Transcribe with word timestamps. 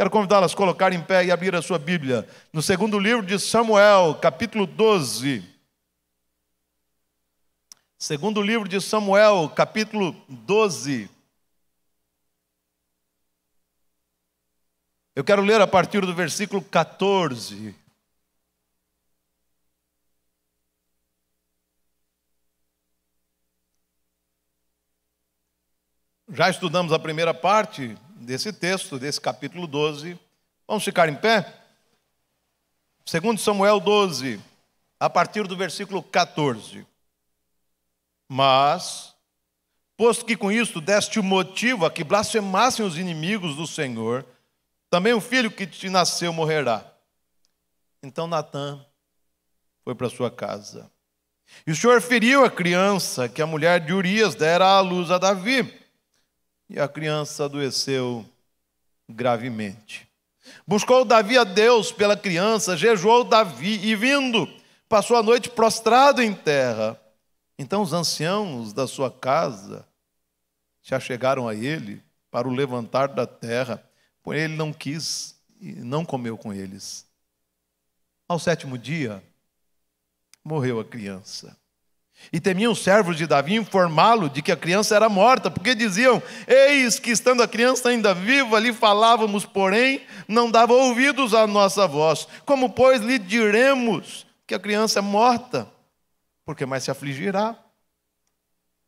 Quero 0.00 0.10
convidá-las 0.10 0.54
a 0.54 0.56
colocar 0.56 0.94
em 0.94 1.02
pé 1.02 1.26
e 1.26 1.30
abrir 1.30 1.54
a 1.54 1.60
sua 1.60 1.78
Bíblia 1.78 2.26
no 2.54 2.62
segundo 2.62 2.98
livro 2.98 3.22
de 3.22 3.38
Samuel, 3.38 4.14
capítulo 4.14 4.66
12. 4.66 5.44
Segundo 7.98 8.40
livro 8.40 8.66
de 8.66 8.80
Samuel, 8.80 9.50
capítulo 9.54 10.12
12. 10.26 11.10
Eu 15.14 15.22
quero 15.22 15.42
ler 15.42 15.60
a 15.60 15.66
partir 15.66 16.00
do 16.00 16.14
versículo 16.14 16.62
14. 16.62 17.74
Já 26.30 26.48
estudamos 26.48 26.90
a 26.90 26.98
primeira 26.98 27.34
parte 27.34 27.98
desse 28.20 28.52
texto, 28.52 28.98
desse 28.98 29.20
capítulo 29.20 29.66
12. 29.66 30.18
Vamos 30.68 30.84
ficar 30.84 31.08
em 31.08 31.14
pé? 31.14 31.52
Segundo 33.04 33.40
Samuel 33.40 33.80
12, 33.80 34.38
a 35.00 35.08
partir 35.08 35.46
do 35.46 35.56
versículo 35.56 36.02
14. 36.02 36.86
Mas, 38.28 39.14
posto 39.96 40.24
que 40.24 40.36
com 40.36 40.52
isto 40.52 40.80
deste 40.80 41.18
o 41.18 41.22
motivo 41.22 41.86
a 41.86 41.90
que 41.90 42.04
blasfemassem 42.04 42.84
os 42.84 42.98
inimigos 42.98 43.56
do 43.56 43.66
Senhor, 43.66 44.24
também 44.90 45.14
o 45.14 45.20
filho 45.20 45.50
que 45.50 45.66
te 45.66 45.88
nasceu 45.88 46.32
morrerá. 46.32 46.84
Então 48.02 48.26
Natã 48.26 48.84
foi 49.82 49.94
para 49.94 50.10
sua 50.10 50.30
casa. 50.30 50.90
E 51.66 51.72
o 51.72 51.76
Senhor 51.76 52.00
feriu 52.00 52.44
a 52.44 52.50
criança 52.50 53.28
que 53.28 53.42
a 53.42 53.46
mulher 53.46 53.80
de 53.80 53.92
Urias 53.92 54.34
dera 54.36 54.66
à 54.66 54.80
luz 54.80 55.10
a 55.10 55.18
Davi 55.18 55.79
e 56.70 56.78
a 56.78 56.86
criança 56.86 57.46
adoeceu 57.46 58.24
gravemente. 59.08 60.08
Buscou 60.64 61.04
Davi 61.04 61.36
a 61.36 61.42
Deus 61.42 61.90
pela 61.90 62.16
criança, 62.16 62.76
jejuou 62.76 63.24
Davi 63.24 63.84
e, 63.84 63.96
vindo, 63.96 64.48
passou 64.88 65.16
a 65.16 65.22
noite 65.22 65.50
prostrado 65.50 66.22
em 66.22 66.32
terra. 66.32 66.98
Então 67.58 67.82
os 67.82 67.92
anciãos 67.92 68.72
da 68.72 68.86
sua 68.86 69.10
casa 69.10 69.84
se 70.80 70.94
achegaram 70.94 71.48
a 71.48 71.54
ele 71.56 72.00
para 72.30 72.46
o 72.46 72.52
levantar 72.52 73.08
da 73.08 73.26
terra, 73.26 73.84
porém 74.22 74.42
ele 74.42 74.56
não 74.56 74.72
quis 74.72 75.34
e 75.60 75.72
não 75.72 76.04
comeu 76.04 76.38
com 76.38 76.52
eles. 76.54 77.04
Ao 78.28 78.38
sétimo 78.38 78.78
dia, 78.78 79.22
morreu 80.44 80.78
a 80.78 80.84
criança. 80.84 81.56
E 82.32 82.38
temiam 82.38 82.72
os 82.72 82.82
servos 82.82 83.16
de 83.16 83.26
Davi 83.26 83.54
informá-lo 83.54 84.28
de 84.30 84.40
que 84.40 84.52
a 84.52 84.56
criança 84.56 84.94
era 84.94 85.08
morta, 85.08 85.50
porque 85.50 85.74
diziam: 85.74 86.22
Eis 86.46 86.98
que 86.98 87.10
estando 87.10 87.42
a 87.42 87.48
criança 87.48 87.88
ainda 87.88 88.14
viva, 88.14 88.60
lhe 88.60 88.72
falávamos, 88.72 89.44
porém 89.44 90.02
não 90.28 90.50
dava 90.50 90.72
ouvidos 90.72 91.34
à 91.34 91.46
nossa 91.46 91.88
voz. 91.88 92.28
Como, 92.44 92.70
pois, 92.70 93.00
lhe 93.00 93.18
diremos 93.18 94.26
que 94.46 94.54
a 94.54 94.60
criança 94.60 95.00
é 95.00 95.02
morta? 95.02 95.68
Porque 96.44 96.64
mais 96.64 96.84
se 96.84 96.90
afligirá. 96.90 97.56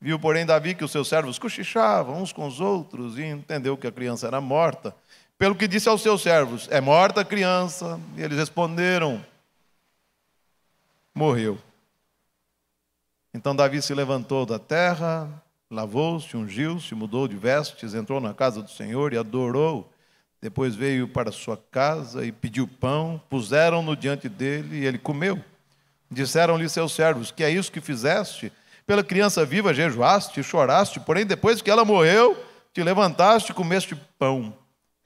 Viu, 0.00 0.19
porém, 0.19 0.44
Davi 0.44 0.74
que 0.74 0.84
os 0.84 0.91
seus 0.91 1.08
servos 1.08 1.39
cochichavam 1.39 2.22
uns 2.22 2.33
com 2.33 2.46
os 2.46 2.61
outros 2.61 3.19
e 3.19 3.24
entendeu 3.24 3.77
que 3.77 3.86
a 3.86 3.92
criança 3.92 4.27
era 4.27 4.41
morta. 4.41 4.94
Pelo 5.39 5.56
que 5.56 5.67
disse 5.67 5.89
aos 5.89 6.02
seus 6.02 6.22
servos: 6.22 6.69
É 6.70 6.80
morta 6.80 7.22
a 7.22 7.24
criança. 7.24 7.98
E 8.17 8.22
eles 8.22 8.39
responderam: 8.39 9.24
Morreu. 11.12 11.58
Então 13.34 13.56
Davi 13.56 13.80
se 13.80 13.94
levantou 13.94 14.44
da 14.44 14.58
terra, 14.58 15.42
lavou-se, 15.70 16.36
ungiu-se, 16.36 16.94
mudou 16.94 17.27
de 17.27 17.34
vestes, 17.34 17.94
entrou 17.94 18.20
na 18.20 18.34
casa 18.34 18.62
do 18.62 18.70
Senhor 18.70 19.14
e 19.14 19.16
adorou. 19.16 19.91
Depois 20.41 20.74
veio 20.74 21.08
para 21.08 21.33
sua 21.33 21.56
casa 21.56 22.27
e 22.27 22.33
pediu 22.33 22.69
pão, 22.69 23.20
puseram-no 23.30 23.97
diante 23.97 24.28
dele 24.28 24.80
e 24.80 24.84
ele 24.84 24.98
comeu. 24.98 25.42
Disseram-lhe 26.11 26.69
seus 26.69 26.92
servos: 26.92 27.30
Que 27.30 27.42
é 27.42 27.50
isso 27.50 27.72
que 27.72 27.80
fizeste? 27.80 28.52
Pela 28.86 29.02
criança 29.02 29.46
viva 29.46 29.73
jejuaste 29.73 30.40
e 30.40 30.45
choraste, 30.45 31.01
porém 31.01 31.24
depois 31.24 31.62
que 31.62 31.70
ela 31.70 31.84
morreu, 31.84 32.36
te 32.74 32.83
levantaste 32.83 33.52
e 33.52 33.55
comeste 33.55 33.95
pão. 34.18 34.55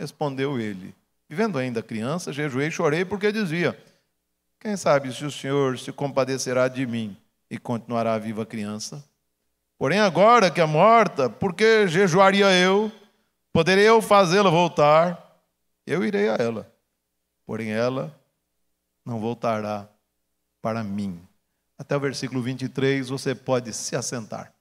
Respondeu 0.01 0.59
ele: 0.59 0.93
Vivendo 1.28 1.59
ainda 1.59 1.81
criança, 1.81 2.33
jejuei 2.33 2.69
e 2.69 2.72
chorei 2.72 3.05
porque 3.05 3.31
dizia: 3.31 3.78
Quem 4.59 4.77
sabe 4.77 5.12
se 5.12 5.25
o 5.25 5.31
Senhor 5.31 5.78
se 5.78 5.93
compadecerá 5.93 6.67
de 6.67 6.84
mim 6.87 7.17
e 7.51 7.59
continuará 7.59 8.19
viva 8.19 8.43
a 8.43 8.47
criança. 8.47 9.05
Porém, 9.79 10.01
agora 10.01 10.51
que 10.51 10.61
é 10.61 10.65
morta, 10.65 11.29
por 11.29 11.55
que 11.55 11.87
jejuaria 11.87 12.51
eu? 12.53 12.91
Poderia 13.53 13.84
eu 13.84 14.01
fazê-la 14.01 14.51
voltar? 14.51 15.41
Eu 15.87 16.05
irei 16.05 16.29
a 16.29 16.34
ela. 16.34 16.73
Porém, 17.45 17.71
ela 17.71 18.19
não 19.05 19.21
voltará 19.21 19.89
para 20.61 20.83
mim. 20.83 21.27
Até 21.79 21.97
o 21.97 22.01
versículo 22.01 22.43
23, 22.43 23.09
você 23.09 23.34
pode 23.34 23.73
se 23.73 23.95
assentar. 23.95 24.53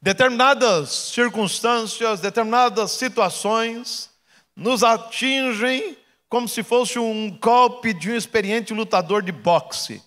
Determinadas 0.00 0.90
circunstâncias, 0.90 2.20
determinadas 2.20 2.92
situações 2.92 4.08
nos 4.54 4.84
atingem 4.84 5.97
como 6.28 6.48
se 6.48 6.62
fosse 6.62 6.98
um 6.98 7.36
golpe 7.38 7.94
de 7.94 8.10
um 8.10 8.16
experiente 8.16 8.74
lutador 8.74 9.22
de 9.22 9.32
boxe. 9.32 10.02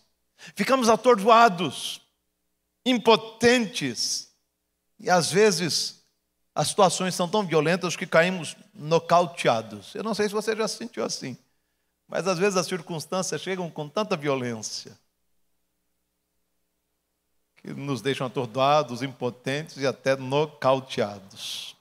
Ficamos 0.55 0.89
atordoados, 0.89 2.01
impotentes, 2.85 4.31
e 4.99 5.09
às 5.09 5.31
vezes 5.31 6.03
as 6.53 6.67
situações 6.67 7.15
são 7.15 7.27
tão 7.27 7.45
violentas 7.45 7.95
que 7.95 8.05
caímos 8.05 8.55
nocauteados. 8.73 9.95
Eu 9.95 10.03
não 10.03 10.13
sei 10.13 10.27
se 10.27 10.33
você 10.33 10.55
já 10.55 10.67
se 10.67 10.77
sentiu 10.77 11.03
assim, 11.03 11.37
mas 12.07 12.27
às 12.27 12.37
vezes 12.37 12.57
as 12.57 12.67
circunstâncias 12.67 13.41
chegam 13.41 13.69
com 13.69 13.87
tanta 13.87 14.15
violência 14.17 14.97
que 17.61 17.73
nos 17.73 18.01
deixam 18.01 18.27
atordoados, 18.27 19.03
impotentes 19.03 19.77
e 19.77 19.85
até 19.85 20.15
nocauteados. 20.15 21.75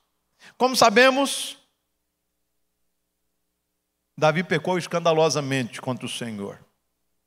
Como 0.57 0.77
sabemos, 0.77 1.57
Davi 4.21 4.43
pecou 4.43 4.77
escandalosamente 4.77 5.81
contra 5.81 6.05
o 6.05 6.09
Senhor, 6.09 6.59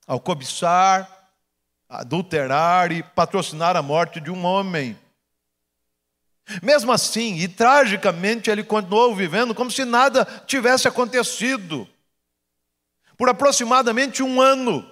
ao 0.06 0.20
cobiçar, 0.20 1.10
adulterar 1.90 2.92
e 2.92 3.02
patrocinar 3.02 3.76
a 3.76 3.82
morte 3.82 4.22
de 4.22 4.30
um 4.30 4.46
homem. 4.46 4.96
Mesmo 6.62 6.92
assim, 6.92 7.38
e 7.38 7.48
tragicamente, 7.48 8.52
ele 8.52 8.64
continuou 8.64 9.16
vivendo 9.16 9.56
como 9.56 9.72
se 9.72 9.84
nada 9.84 10.24
tivesse 10.46 10.88
acontecido. 10.88 11.90
Por 13.18 13.28
aproximadamente 13.28 14.22
um 14.22 14.40
ano, 14.40 14.88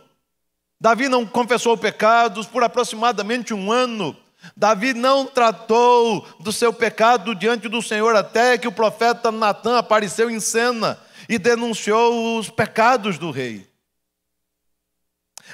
Davi 0.79 1.07
não 1.07 1.23
confessou 1.23 1.77
pecados, 1.77 2.47
por 2.47 2.63
aproximadamente 2.63 3.53
um 3.53 3.71
ano, 3.71 4.17
Davi 4.57 4.95
não 4.95 5.27
tratou 5.27 6.27
do 6.39 6.51
seu 6.51 6.73
pecado 6.73 7.35
diante 7.35 7.69
do 7.69 7.79
Senhor, 7.79 8.15
até 8.15 8.57
que 8.57 8.67
o 8.67 8.71
profeta 8.71 9.31
Natan 9.31 9.77
apareceu 9.77 10.31
em 10.31 10.39
cena 10.39 10.97
e 11.31 11.39
denunciou 11.39 12.37
os 12.37 12.49
pecados 12.49 13.17
do 13.17 13.31
rei. 13.31 13.65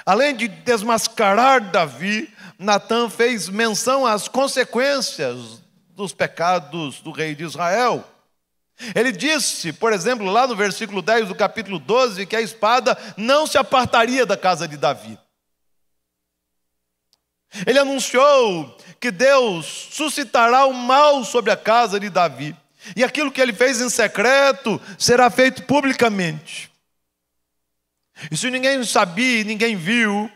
Além 0.04 0.34
de 0.34 0.48
desmascarar 0.48 1.70
Davi, 1.70 2.34
Natan 2.58 3.08
fez 3.08 3.48
menção 3.48 4.04
às 4.04 4.26
consequências 4.26 5.62
dos 5.90 6.12
pecados 6.12 7.00
do 7.00 7.12
rei 7.12 7.32
de 7.32 7.44
Israel. 7.44 8.04
Ele 8.92 9.12
disse, 9.12 9.72
por 9.72 9.92
exemplo, 9.92 10.26
lá 10.26 10.48
no 10.48 10.56
versículo 10.56 11.00
10 11.00 11.28
do 11.28 11.34
capítulo 11.36 11.78
12, 11.78 12.26
que 12.26 12.34
a 12.34 12.40
espada 12.40 12.98
não 13.16 13.46
se 13.46 13.56
apartaria 13.56 14.26
da 14.26 14.36
casa 14.36 14.66
de 14.66 14.76
Davi. 14.76 15.16
Ele 17.64 17.78
anunciou 17.78 18.76
que 18.98 19.12
Deus 19.12 19.64
suscitará 19.92 20.66
o 20.66 20.74
mal 20.74 21.24
sobre 21.24 21.52
a 21.52 21.56
casa 21.56 22.00
de 22.00 22.10
Davi. 22.10 22.56
E 22.96 23.04
aquilo 23.04 23.30
que 23.30 23.40
ele 23.40 23.52
fez 23.52 23.80
em 23.80 23.90
secreto 23.90 24.80
será 24.98 25.30
feito 25.30 25.62
publicamente. 25.64 26.70
E 28.30 28.36
se 28.36 28.50
ninguém 28.50 28.82
sabia, 28.84 29.44
ninguém 29.44 29.76
viu, 29.76 30.30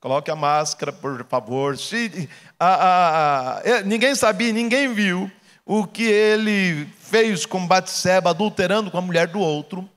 coloque 0.00 0.30
a 0.30 0.36
máscara, 0.36 0.92
por 0.92 1.24
favor. 1.26 1.76
Se 1.76 2.28
a, 2.58 2.66
a, 2.66 3.58
a, 3.58 3.62
é, 3.62 3.82
ninguém 3.82 4.14
sabia, 4.14 4.52
ninguém 4.52 4.92
viu 4.92 5.30
o 5.64 5.86
que 5.86 6.04
ele 6.04 6.86
fez 7.00 7.44
com 7.44 7.66
Batseba, 7.66 8.30
adulterando 8.30 8.90
com 8.90 8.98
a 8.98 9.02
mulher 9.02 9.26
do 9.26 9.40
outro. 9.40 9.88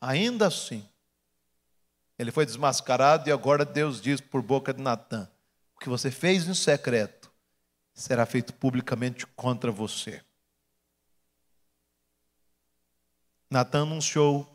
Ainda 0.00 0.48
assim, 0.48 0.86
ele 2.18 2.30
foi 2.30 2.44
desmascarado 2.44 3.28
e 3.28 3.32
agora 3.32 3.64
Deus 3.64 4.00
diz 4.00 4.20
por 4.20 4.42
boca 4.42 4.74
de 4.74 4.82
Natã: 4.82 5.28
o 5.74 5.80
que 5.80 5.88
você 5.88 6.10
fez 6.10 6.46
em 6.46 6.54
secreto 6.54 7.23
será 7.94 8.26
feito 8.26 8.52
publicamente 8.52 9.26
contra 9.28 9.70
você. 9.70 10.20
Natan 13.48 13.82
anunciou 13.82 14.50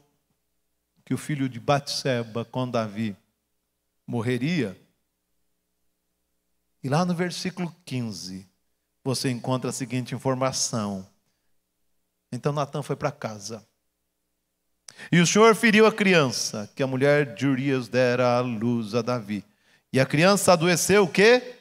que 1.05 1.13
o 1.13 1.17
filho 1.17 1.47
de 1.47 1.59
Batseba 1.59 2.43
com 2.43 2.69
Davi 2.69 3.15
morreria. 4.05 4.79
E 6.83 6.89
lá 6.89 7.05
no 7.05 7.15
versículo 7.15 7.73
15, 7.85 8.47
você 9.03 9.29
encontra 9.29 9.69
a 9.69 9.73
seguinte 9.73 10.13
informação. 10.13 11.07
Então 12.31 12.51
Natan 12.51 12.83
foi 12.83 12.95
para 12.95 13.11
casa. 13.11 13.65
E 15.11 15.19
o 15.19 15.25
Senhor 15.25 15.55
feriu 15.55 15.85
a 15.85 15.93
criança, 15.93 16.69
que 16.75 16.83
a 16.83 16.87
mulher 16.87 17.33
de 17.35 17.47
Urias 17.47 17.87
dera 17.87 18.37
à 18.37 18.41
luz 18.41 18.93
a 18.93 19.01
Davi. 19.01 19.45
E 19.93 19.99
a 19.99 20.05
criança 20.05 20.53
adoeceu 20.53 21.03
o 21.03 21.11
quê? 21.11 21.58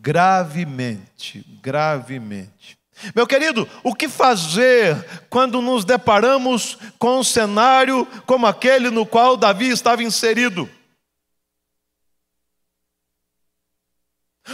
Gravemente, 0.00 1.44
gravemente. 1.60 2.78
Meu 3.14 3.26
querido, 3.26 3.68
o 3.82 3.94
que 3.94 4.08
fazer 4.08 4.96
quando 5.28 5.60
nos 5.60 5.84
deparamos 5.84 6.78
com 6.98 7.18
um 7.18 7.24
cenário 7.24 8.06
como 8.24 8.46
aquele 8.46 8.90
no 8.90 9.04
qual 9.04 9.36
Davi 9.36 9.68
estava 9.68 10.02
inserido? 10.02 10.70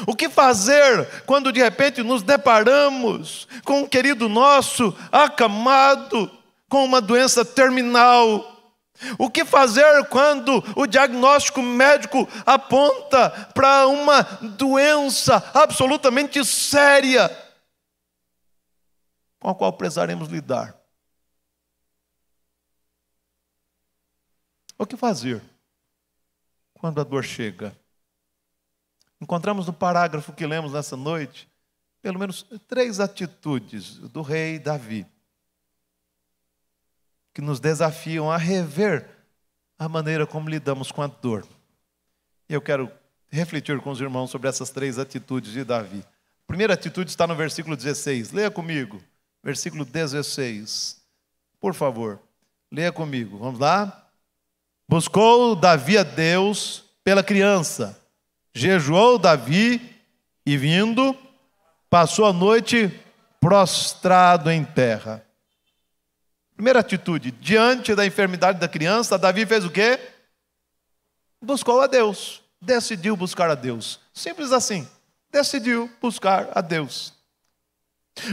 O 0.07 0.15
que 0.15 0.29
fazer 0.29 1.07
quando 1.27 1.53
de 1.53 1.61
repente 1.61 2.03
nos 2.03 2.23
deparamos 2.23 3.47
com 3.65 3.81
um 3.81 3.87
querido 3.87 4.29
nosso 4.29 4.97
acamado 5.13 6.31
com 6.69 6.85
uma 6.85 7.01
doença 7.01 7.45
terminal? 7.45 8.58
O 9.19 9.31
que 9.31 9.45
fazer 9.45 10.07
quando 10.09 10.63
o 10.77 10.87
diagnóstico 10.87 11.63
médico 11.63 12.29
aponta 12.45 13.31
para 13.55 13.87
uma 13.87 14.23
doença 14.57 15.37
absolutamente 15.55 16.45
séria 16.45 17.29
com 19.39 19.49
a 19.49 19.55
qual 19.55 19.73
precisaremos 19.73 20.29
lidar? 20.29 20.77
O 24.77 24.87
que 24.87 24.97
fazer 24.97 25.43
quando 26.75 27.01
a 27.01 27.05
dor 27.05 27.25
chega? 27.25 27.77
Encontramos 29.21 29.67
no 29.67 29.73
parágrafo 29.73 30.33
que 30.33 30.47
lemos 30.47 30.73
nessa 30.73 30.97
noite, 30.97 31.51
pelo 32.01 32.19
menos 32.19 32.45
três 32.69 33.01
atitudes 33.01 33.97
do 33.97 34.23
rei 34.23 34.59
Davi, 34.59 35.07
que 37.39 37.41
nos 37.41 37.61
desafiam 37.61 38.29
a 38.29 38.37
rever 38.37 39.09
a 39.79 39.89
maneira 39.89 40.27
como 40.27 40.51
lidamos 40.51 40.91
com 40.91 41.03
a 41.03 41.07
dor. 41.07 41.47
E 42.49 42.53
eu 42.53 42.61
quero 42.61 42.91
refletir 43.31 43.79
com 43.81 43.93
os 43.93 44.01
irmãos 44.01 44.29
sobre 44.29 44.49
essas 44.49 44.71
três 44.71 44.99
atitudes 44.99 45.53
de 45.53 45.63
Davi. 45.63 46.01
A 46.01 46.47
primeira 46.49 46.75
atitude 46.75 47.11
está 47.11 47.29
no 47.29 47.37
versículo 47.37 47.77
16. 47.77 48.33
Leia 48.33 48.51
comigo. 48.51 49.01
Versículo 49.41 49.85
16. 49.85 51.01
Por 51.61 51.75
favor, 51.75 52.21
leia 52.73 52.91
comigo. 52.91 53.39
Vamos 53.39 53.61
lá? 53.61 54.11
Buscou 54.89 55.55
Davi 55.55 55.97
a 55.97 56.03
Deus 56.03 56.87
pela 57.05 57.23
criança 57.23 57.97
Jejuou 58.53 59.17
Davi 59.17 59.97
e 60.45 60.57
vindo, 60.57 61.17
passou 61.89 62.27
a 62.27 62.33
noite 62.33 62.93
prostrado 63.41 64.51
em 64.51 64.65
terra. 64.65 65.25
Primeira 66.59 66.81
atitude, 66.81 67.31
diante 67.31 67.95
da 67.95 68.05
enfermidade 68.05 68.59
da 68.59 68.67
criança, 68.67 69.17
Davi 69.17 69.47
fez 69.47 69.65
o 69.65 69.71
quê? 69.71 69.97
Buscou 71.41 71.81
a 71.81 71.87
Deus, 71.87 72.43
decidiu 72.61 73.17
buscar 73.17 73.49
a 73.49 73.55
Deus. 73.55 74.01
Simples 74.13 74.51
assim, 74.51 74.85
decidiu 75.31 75.89
buscar 76.03 76.49
a 76.53 76.61
Deus. 76.61 77.13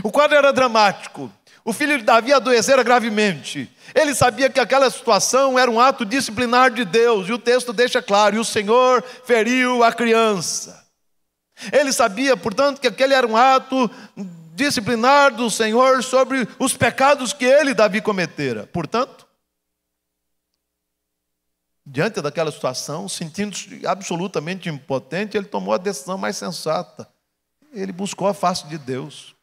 O 0.01 0.11
quadro 0.11 0.35
era 0.35 0.51
dramático. 0.51 1.31
O 1.63 1.71
filho 1.71 1.99
de 1.99 2.03
Davi 2.03 2.33
adoecera 2.33 2.81
gravemente. 2.81 3.71
Ele 3.93 4.15
sabia 4.15 4.49
que 4.49 4.59
aquela 4.59 4.89
situação 4.89 5.59
era 5.59 5.69
um 5.69 5.79
ato 5.79 6.03
disciplinar 6.03 6.71
de 6.71 6.83
Deus, 6.83 7.29
e 7.29 7.31
o 7.31 7.37
texto 7.37 7.71
deixa 7.71 8.01
claro: 8.01 8.37
e 8.37 8.39
o 8.39 8.43
Senhor 8.43 9.03
feriu 9.23 9.83
a 9.83 9.93
criança. 9.93 10.83
Ele 11.71 11.93
sabia, 11.93 12.35
portanto, 12.35 12.81
que 12.81 12.87
aquele 12.87 13.13
era 13.13 13.27
um 13.27 13.37
ato 13.37 13.87
disciplinar 14.55 15.35
do 15.35 15.51
Senhor 15.51 16.01
sobre 16.01 16.47
os 16.57 16.75
pecados 16.75 17.33
que 17.33 17.45
ele, 17.45 17.73
Davi, 17.73 18.01
cometera. 18.01 18.65
Portanto, 18.67 19.27
diante 21.85 22.21
daquela 22.21 22.51
situação, 22.51 23.07
sentindo-se 23.09 23.85
absolutamente 23.85 24.69
impotente, 24.69 25.37
ele 25.37 25.45
tomou 25.45 25.73
a 25.73 25.77
decisão 25.77 26.17
mais 26.17 26.37
sensata. 26.37 27.07
Ele 27.73 27.91
buscou 27.91 28.27
a 28.27 28.33
face 28.33 28.65
de 28.67 28.77
Deus. 28.77 29.35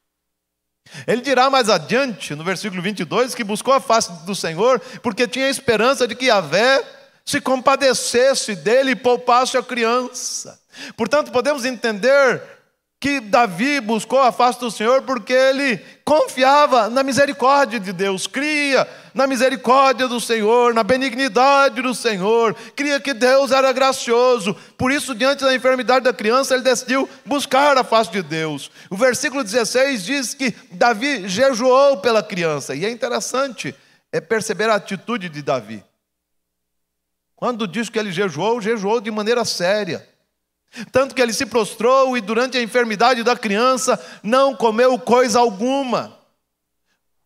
Ele 1.06 1.20
dirá 1.20 1.50
mais 1.50 1.68
adiante, 1.68 2.34
no 2.34 2.42
versículo 2.42 2.82
22, 2.82 3.34
que 3.34 3.44
buscou 3.44 3.74
a 3.74 3.80
face 3.80 4.10
do 4.24 4.34
Senhor 4.34 4.80
porque 5.02 5.28
tinha 5.28 5.48
esperança 5.48 6.08
de 6.08 6.16
que 6.16 6.26
Yahvé 6.26 6.82
se 7.24 7.40
compadecesse 7.40 8.56
dele 8.56 8.92
e 8.92 8.96
poupasse 8.96 9.56
a 9.56 9.62
criança. 9.62 10.58
Portanto, 10.96 11.30
podemos 11.30 11.64
entender 11.64 12.42
que 13.02 13.18
Davi 13.18 13.80
buscou 13.80 14.20
a 14.20 14.30
face 14.30 14.60
do 14.60 14.70
Senhor 14.70 15.02
porque 15.02 15.32
ele 15.32 15.76
confiava 16.04 16.88
na 16.88 17.02
misericórdia 17.02 17.80
de 17.80 17.92
Deus, 17.92 18.28
cria 18.28 18.86
na 19.12 19.26
misericórdia 19.26 20.06
do 20.06 20.20
Senhor, 20.20 20.72
na 20.72 20.84
benignidade 20.84 21.82
do 21.82 21.96
Senhor, 21.96 22.54
cria 22.76 23.00
que 23.00 23.12
Deus 23.12 23.50
era 23.50 23.72
gracioso. 23.72 24.54
Por 24.78 24.92
isso, 24.92 25.16
diante 25.16 25.42
da 25.42 25.52
enfermidade 25.52 26.04
da 26.04 26.12
criança, 26.12 26.54
ele 26.54 26.62
decidiu 26.62 27.08
buscar 27.26 27.76
a 27.76 27.82
face 27.82 28.12
de 28.12 28.22
Deus. 28.22 28.70
O 28.88 28.96
versículo 28.96 29.42
16 29.42 30.04
diz 30.04 30.32
que 30.32 30.54
Davi 30.70 31.28
jejuou 31.28 31.96
pela 31.96 32.22
criança, 32.22 32.72
e 32.72 32.86
é 32.86 32.90
interessante 32.90 33.74
é 34.12 34.20
perceber 34.20 34.70
a 34.70 34.76
atitude 34.76 35.28
de 35.28 35.42
Davi. 35.42 35.82
Quando 37.34 37.66
diz 37.66 37.88
que 37.88 37.98
ele 37.98 38.12
jejuou, 38.12 38.60
jejuou 38.60 39.00
de 39.00 39.10
maneira 39.10 39.44
séria. 39.44 40.08
Tanto 40.90 41.14
que 41.14 41.20
ele 41.20 41.32
se 41.32 41.44
prostrou 41.44 42.16
e 42.16 42.20
durante 42.20 42.56
a 42.56 42.62
enfermidade 42.62 43.22
da 43.22 43.36
criança 43.36 44.02
não 44.22 44.54
comeu 44.54 44.98
coisa 44.98 45.38
alguma. 45.38 46.18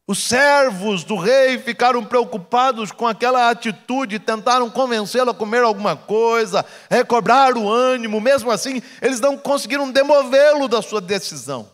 Os 0.08 0.18
servos 0.18 1.02
do 1.02 1.16
rei 1.16 1.58
ficaram 1.58 2.04
preocupados 2.04 2.92
com 2.92 3.06
aquela 3.06 3.50
atitude, 3.50 4.20
tentaram 4.20 4.70
convencê-lo 4.70 5.30
a 5.30 5.34
comer 5.34 5.62
alguma 5.64 5.96
coisa, 5.96 6.64
recobrar 6.88 7.56
o 7.56 7.68
ânimo, 7.68 8.20
mesmo 8.20 8.50
assim, 8.52 8.80
eles 9.02 9.20
não 9.20 9.36
conseguiram 9.36 9.90
demovê-lo 9.90 10.68
da 10.68 10.80
sua 10.80 11.00
decisão. 11.00 11.68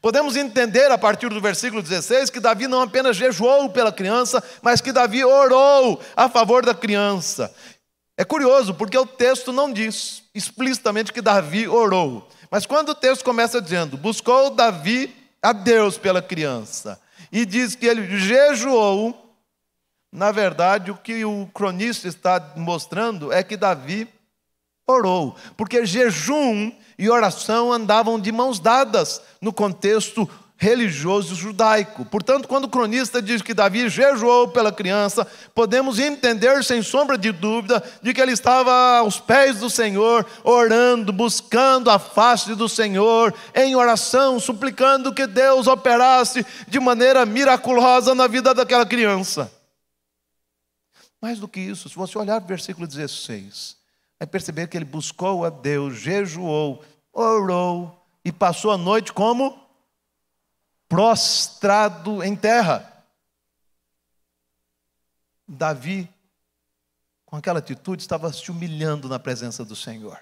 Podemos 0.00 0.34
entender 0.34 0.90
a 0.90 0.98
partir 0.98 1.28
do 1.28 1.40
versículo 1.40 1.82
16 1.82 2.30
que 2.30 2.40
Davi 2.40 2.66
não 2.66 2.82
apenas 2.82 3.16
jejuou 3.16 3.68
pela 3.70 3.92
criança, 3.92 4.42
mas 4.62 4.80
que 4.80 4.92
Davi 4.92 5.24
orou 5.24 6.00
a 6.16 6.28
favor 6.28 6.64
da 6.64 6.74
criança. 6.74 7.54
É 8.20 8.24
curioso, 8.24 8.74
porque 8.74 8.98
o 8.98 9.06
texto 9.06 9.52
não 9.52 9.72
diz 9.72 10.24
explicitamente 10.34 11.12
que 11.12 11.22
Davi 11.22 11.68
orou. 11.68 12.28
Mas 12.50 12.66
quando 12.66 12.88
o 12.88 12.94
texto 12.94 13.24
começa 13.24 13.62
dizendo, 13.62 13.96
buscou 13.96 14.50
Davi 14.50 15.14
a 15.40 15.52
Deus 15.52 15.96
pela 15.96 16.20
criança, 16.20 17.00
e 17.30 17.46
diz 17.46 17.76
que 17.76 17.86
ele 17.86 18.18
jejuou, 18.18 19.36
na 20.10 20.32
verdade, 20.32 20.90
o 20.90 20.96
que 20.96 21.24
o 21.24 21.48
cronista 21.54 22.08
está 22.08 22.54
mostrando 22.56 23.32
é 23.32 23.44
que 23.44 23.56
Davi 23.56 24.08
orou, 24.84 25.36
porque 25.56 25.86
jejum 25.86 26.72
e 26.98 27.08
oração 27.08 27.72
andavam 27.72 28.18
de 28.18 28.32
mãos 28.32 28.58
dadas 28.58 29.22
no 29.40 29.52
contexto 29.52 30.28
religioso 30.60 31.36
judaico. 31.36 32.04
Portanto, 32.04 32.48
quando 32.48 32.64
o 32.64 32.68
cronista 32.68 33.22
diz 33.22 33.40
que 33.40 33.54
Davi 33.54 33.88
jejuou 33.88 34.48
pela 34.48 34.72
criança, 34.72 35.24
podemos 35.54 36.00
entender 36.00 36.64
sem 36.64 36.82
sombra 36.82 37.16
de 37.16 37.30
dúvida 37.30 37.82
de 38.02 38.12
que 38.12 38.20
ele 38.20 38.32
estava 38.32 38.98
aos 38.98 39.20
pés 39.20 39.60
do 39.60 39.70
Senhor, 39.70 40.26
orando, 40.42 41.12
buscando 41.12 41.88
a 41.88 41.98
face 41.98 42.56
do 42.56 42.68
Senhor, 42.68 43.32
em 43.54 43.76
oração, 43.76 44.40
suplicando 44.40 45.14
que 45.14 45.28
Deus 45.28 45.68
operasse 45.68 46.44
de 46.66 46.80
maneira 46.80 47.24
miraculosa 47.24 48.12
na 48.12 48.26
vida 48.26 48.52
daquela 48.52 48.84
criança. 48.84 49.50
Mais 51.22 51.38
do 51.38 51.46
que 51.46 51.60
isso, 51.60 51.88
se 51.88 51.94
você 51.94 52.18
olhar 52.18 52.42
o 52.42 52.46
versículo 52.46 52.86
16, 52.86 53.76
vai 54.18 54.26
perceber 54.26 54.66
que 54.66 54.76
ele 54.76 54.84
buscou 54.84 55.44
a 55.44 55.50
Deus, 55.50 55.94
jejuou, 55.94 56.82
orou 57.12 58.04
e 58.24 58.32
passou 58.32 58.72
a 58.72 58.76
noite 58.76 59.12
como 59.12 59.67
prostrado 60.88 62.22
em 62.24 62.34
terra. 62.34 63.04
Davi, 65.46 66.08
com 67.24 67.36
aquela 67.36 67.58
atitude, 67.58 68.02
estava 68.02 68.32
se 68.32 68.50
humilhando 68.50 69.08
na 69.08 69.18
presença 69.18 69.64
do 69.64 69.76
Senhor. 69.76 70.18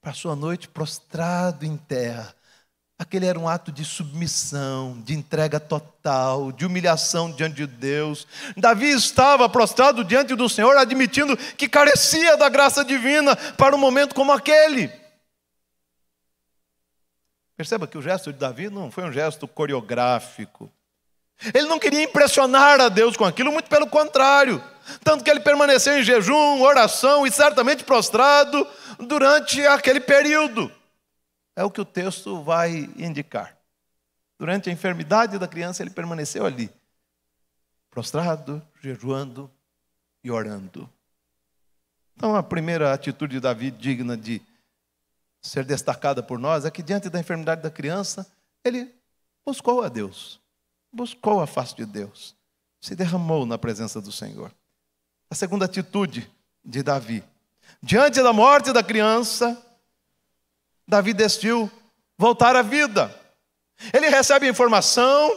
Passou 0.00 0.30
a 0.30 0.36
noite 0.36 0.68
prostrado 0.68 1.66
em 1.66 1.76
terra. 1.76 2.34
Aquele 2.98 3.26
era 3.26 3.38
um 3.38 3.48
ato 3.48 3.70
de 3.70 3.84
submissão, 3.84 5.00
de 5.02 5.14
entrega 5.14 5.60
total, 5.60 6.50
de 6.50 6.66
humilhação 6.66 7.30
diante 7.30 7.54
de 7.54 7.66
Deus. 7.66 8.26
Davi 8.56 8.90
estava 8.90 9.48
prostrado 9.48 10.02
diante 10.02 10.34
do 10.34 10.48
Senhor, 10.48 10.76
admitindo 10.76 11.36
que 11.36 11.68
carecia 11.68 12.36
da 12.36 12.48
graça 12.48 12.84
divina 12.84 13.36
para 13.36 13.76
um 13.76 13.78
momento 13.78 14.16
como 14.16 14.32
aquele. 14.32 14.90
Perceba 17.58 17.88
que 17.88 17.98
o 17.98 18.02
gesto 18.02 18.32
de 18.32 18.38
Davi 18.38 18.70
não 18.70 18.88
foi 18.88 19.02
um 19.02 19.12
gesto 19.12 19.48
coreográfico. 19.48 20.72
Ele 21.52 21.66
não 21.66 21.76
queria 21.76 22.04
impressionar 22.04 22.80
a 22.80 22.88
Deus 22.88 23.16
com 23.16 23.24
aquilo, 23.24 23.50
muito 23.50 23.68
pelo 23.68 23.88
contrário. 23.88 24.62
Tanto 25.02 25.24
que 25.24 25.30
ele 25.30 25.40
permaneceu 25.40 25.98
em 25.98 26.04
jejum, 26.04 26.62
oração 26.62 27.26
e 27.26 27.32
certamente 27.32 27.82
prostrado 27.82 28.64
durante 29.00 29.66
aquele 29.66 29.98
período. 29.98 30.70
é 31.56 31.64
o 31.64 31.70
que 31.70 31.80
o 31.80 31.84
texto 31.84 32.40
vai 32.44 32.88
indicar. 32.96 33.58
Durante 34.38 34.70
a 34.70 34.72
enfermidade 34.72 35.36
da 35.36 35.48
criança, 35.48 35.82
ele 35.82 35.90
permaneceu 35.90 36.46
ali, 36.46 36.70
prostrado, 37.90 38.62
jejuando 38.80 39.50
e 40.22 40.30
orando. 40.30 40.88
Então, 42.14 42.36
a 42.36 42.42
primeira 42.44 42.92
atitude 42.92 43.34
de 43.34 43.40
Davi 43.40 43.72
digna 43.72 44.16
de 44.16 44.40
ser 45.48 45.64
destacada 45.64 46.22
por 46.22 46.38
nós 46.38 46.64
é 46.64 46.70
que, 46.70 46.82
diante 46.82 47.08
da 47.08 47.18
enfermidade 47.18 47.62
da 47.62 47.70
criança, 47.70 48.30
ele 48.64 48.94
buscou 49.44 49.82
a 49.82 49.88
Deus, 49.88 50.40
buscou 50.92 51.40
a 51.40 51.46
face 51.46 51.74
de 51.74 51.86
Deus, 51.86 52.36
se 52.80 52.94
derramou 52.94 53.46
na 53.46 53.56
presença 53.56 54.00
do 54.00 54.12
Senhor. 54.12 54.52
A 55.30 55.34
segunda 55.34 55.64
atitude 55.64 56.30
de 56.64 56.82
Davi, 56.82 57.24
diante 57.82 58.22
da 58.22 58.32
morte 58.32 58.72
da 58.72 58.82
criança, 58.82 59.60
Davi 60.86 61.12
decidiu 61.12 61.70
voltar 62.16 62.54
à 62.54 62.62
vida. 62.62 63.14
Ele 63.92 64.08
recebe 64.08 64.46
a 64.46 64.50
informação 64.50 65.30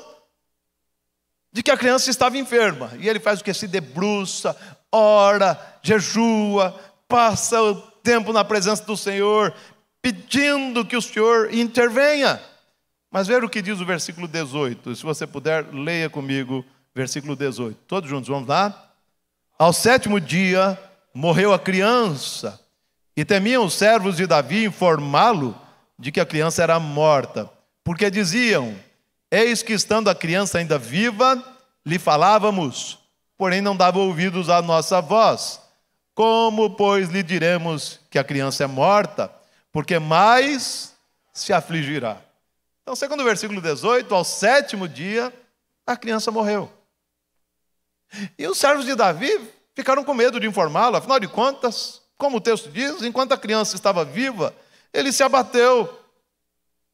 de 1.52 1.62
que 1.62 1.72
a 1.72 1.78
criança 1.78 2.10
estava 2.10 2.38
enferma. 2.38 2.92
E 3.00 3.08
ele 3.08 3.20
faz 3.20 3.42
o 3.42 3.44
que? 3.44 3.54
Se 3.54 3.68
debruça, 3.68 4.58
ora, 4.92 5.80
jejua, 5.82 6.80
passa 7.08 7.62
o 7.62 7.76
tempo 7.76 8.32
na 8.34 8.44
presença 8.44 8.84
do 8.84 8.98
Senhor, 8.98 9.54
pedindo 10.02 10.86
que 10.86 10.98
o 10.98 11.02
Senhor 11.02 11.54
intervenha. 11.54 12.42
Mas 13.12 13.28
veja 13.28 13.46
o 13.46 13.50
que 13.50 13.62
diz 13.62 13.80
o 13.80 13.86
versículo 13.86 14.28
18. 14.28 14.96
Se 14.96 15.04
você 15.04 15.28
puder, 15.28 15.66
leia 15.74 16.10
comigo, 16.10 16.66
versículo 16.96 17.36
18. 17.36 17.78
Todos 17.88 18.10
juntos, 18.10 18.30
vamos 18.30 18.48
lá? 18.48 18.94
Ao 19.60 19.72
sétimo 19.72 20.20
dia 20.20 20.80
morreu 21.14 21.54
a 21.54 21.60
criança, 21.60 22.60
e 23.16 23.26
temiam 23.26 23.66
os 23.66 23.74
servos 23.74 24.18
de 24.18 24.26
Davi 24.26 24.64
informá-lo 24.64 25.56
de 26.00 26.12
que 26.12 26.20
a 26.20 26.26
criança 26.26 26.64
era 26.64 26.80
morta, 26.80 27.50
porque 27.84 28.10
diziam: 28.10 28.76
Eis 29.30 29.62
que 29.62 29.74
estando 29.74 30.10
a 30.10 30.16
criança 30.16 30.58
ainda 30.58 30.78
viva, 30.78 31.44
lhe 31.86 32.00
falávamos, 32.00 32.98
porém 33.38 33.62
não 33.62 33.76
dava 33.76 34.00
ouvidos 34.00 34.50
à 34.50 34.62
nossa 34.62 35.02
voz. 35.02 35.62
Como, 36.16 36.72
pois, 36.72 37.10
lhe 37.10 37.24
diremos 37.24 38.00
que 38.10 38.20
a 38.20 38.24
criança 38.24 38.64
é 38.64 38.68
morta? 38.68 39.32
Porque 39.72 40.00
mais 40.00 40.94
se 41.34 41.54
afligirá. 41.54 42.22
Então, 42.82 42.96
segundo 42.96 43.22
o 43.22 43.26
versículo 43.26 43.62
18, 43.62 44.14
ao 44.14 44.24
sétimo 44.24 44.88
dia, 44.88 45.34
a 45.86 45.96
criança 45.96 46.32
morreu. 46.32 46.72
E 48.38 48.48
os 48.48 48.58
servos 48.58 48.86
de 48.86 48.96
Davi 48.96 49.50
ficaram 49.74 50.04
com 50.04 50.14
medo 50.14 50.40
de 50.40 50.48
informá-lo, 50.48 50.98
afinal 50.98 51.20
de 51.20 51.28
contas, 51.28 52.02
como 52.18 52.38
o 52.38 52.42
texto 52.42 52.70
diz, 52.70 53.02
enquanto 53.02 53.32
a 53.32 53.38
criança 53.38 53.76
estava 53.76 54.04
viva, 54.04 54.54
ele 54.94 55.12
se 55.12 55.24
abateu 55.24 56.00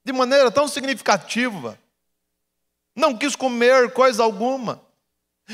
de 0.04 0.14
maneira 0.14 0.52
tão 0.52 0.68
significativa, 0.68 1.78
não 2.96 3.18
quis 3.18 3.36
comer 3.36 3.92
coisa 3.92 4.24
alguma. 4.24 4.82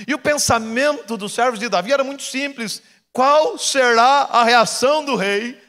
E 0.07 0.13
o 0.13 0.19
pensamento 0.19 1.17
dos 1.17 1.33
servos 1.33 1.59
de 1.59 1.69
Davi 1.69 1.93
era 1.93 2.03
muito 2.03 2.23
simples: 2.23 2.81
qual 3.11 3.57
será 3.57 4.23
a 4.23 4.43
reação 4.43 5.05
do 5.05 5.15
rei 5.15 5.62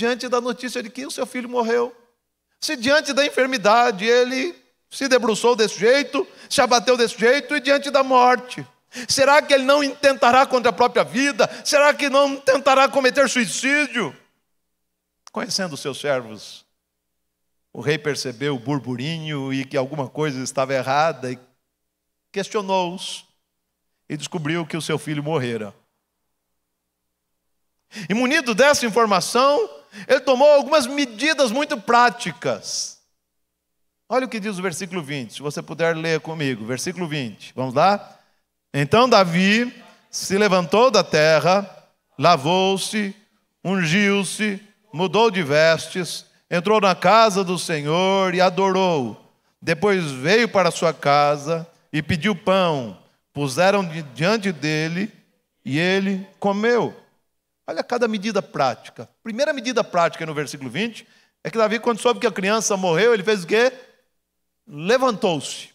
diante 0.00 0.28
da 0.30 0.40
notícia 0.40 0.82
de 0.82 0.88
que 0.88 1.04
o 1.04 1.10
seu 1.10 1.26
filho 1.26 1.46
morreu? 1.46 1.94
Se 2.58 2.74
diante 2.74 3.12
da 3.12 3.24
enfermidade 3.24 4.06
ele 4.06 4.56
se 4.90 5.06
debruçou 5.06 5.54
desse 5.54 5.78
jeito, 5.78 6.26
se 6.48 6.62
abateu 6.62 6.96
desse 6.96 7.18
jeito 7.18 7.54
e 7.54 7.60
diante 7.60 7.90
da 7.90 8.02
morte. 8.02 8.66
Será 9.06 9.42
que 9.42 9.52
ele 9.52 9.64
não 9.64 9.84
intentará 9.84 10.46
contra 10.46 10.70
a 10.70 10.72
própria 10.72 11.04
vida? 11.04 11.48
Será 11.66 11.92
que 11.92 12.08
não 12.08 12.34
tentará 12.36 12.88
cometer 12.88 13.28
suicídio? 13.28 14.16
Conhecendo 15.30 15.74
os 15.74 15.80
seus 15.80 16.00
servos, 16.00 16.64
o 17.70 17.82
rei 17.82 17.98
percebeu 17.98 18.56
o 18.56 18.58
burburinho 18.58 19.52
e 19.52 19.66
que 19.66 19.76
alguma 19.76 20.08
coisa 20.08 20.42
estava 20.42 20.72
errada 20.72 21.30
e 21.30 21.38
questionou-os 22.32 23.26
e 24.08 24.16
descobriu 24.16 24.66
que 24.66 24.78
o 24.78 24.82
seu 24.82 24.98
filho 24.98 25.22
morrera. 25.22 25.74
E 28.08 28.14
munido 28.14 28.54
dessa 28.54 28.86
informação, 28.86 29.79
ele 30.06 30.20
tomou 30.20 30.48
algumas 30.52 30.86
medidas 30.86 31.50
muito 31.50 31.80
práticas. 31.80 33.00
Olha 34.08 34.26
o 34.26 34.28
que 34.28 34.40
diz 34.40 34.58
o 34.58 34.62
versículo 34.62 35.02
20, 35.02 35.34
se 35.34 35.42
você 35.42 35.62
puder 35.62 35.96
ler 35.96 36.20
comigo, 36.20 36.64
versículo 36.64 37.06
20. 37.06 37.52
Vamos 37.54 37.74
lá? 37.74 38.18
Então 38.74 39.08
Davi 39.08 39.72
se 40.10 40.36
levantou 40.36 40.90
da 40.90 41.04
terra, 41.04 41.68
lavou-se, 42.18 43.14
ungiu-se, 43.64 44.60
mudou 44.92 45.30
de 45.30 45.42
vestes, 45.42 46.26
entrou 46.50 46.80
na 46.80 46.94
casa 46.94 47.44
do 47.44 47.58
Senhor 47.58 48.34
e 48.34 48.40
adorou. 48.40 49.32
Depois 49.62 50.10
veio 50.10 50.48
para 50.48 50.70
sua 50.70 50.92
casa 50.92 51.66
e 51.92 52.02
pediu 52.02 52.34
pão. 52.34 52.98
Puseram 53.32 53.88
diante 54.14 54.50
dele 54.50 55.12
e 55.64 55.78
ele 55.78 56.26
comeu. 56.38 56.99
Olha 57.70 57.84
cada 57.84 58.08
medida 58.08 58.42
prática. 58.42 59.08
Primeira 59.22 59.52
medida 59.52 59.84
prática 59.84 60.26
no 60.26 60.34
versículo 60.34 60.68
20 60.68 61.06
é 61.44 61.48
que 61.48 61.56
Davi, 61.56 61.78
quando 61.78 62.00
soube 62.00 62.18
que 62.18 62.26
a 62.26 62.32
criança 62.32 62.76
morreu, 62.76 63.14
ele 63.14 63.22
fez 63.22 63.44
o 63.44 63.46
quê? 63.46 63.72
Levantou-se. 64.66 65.68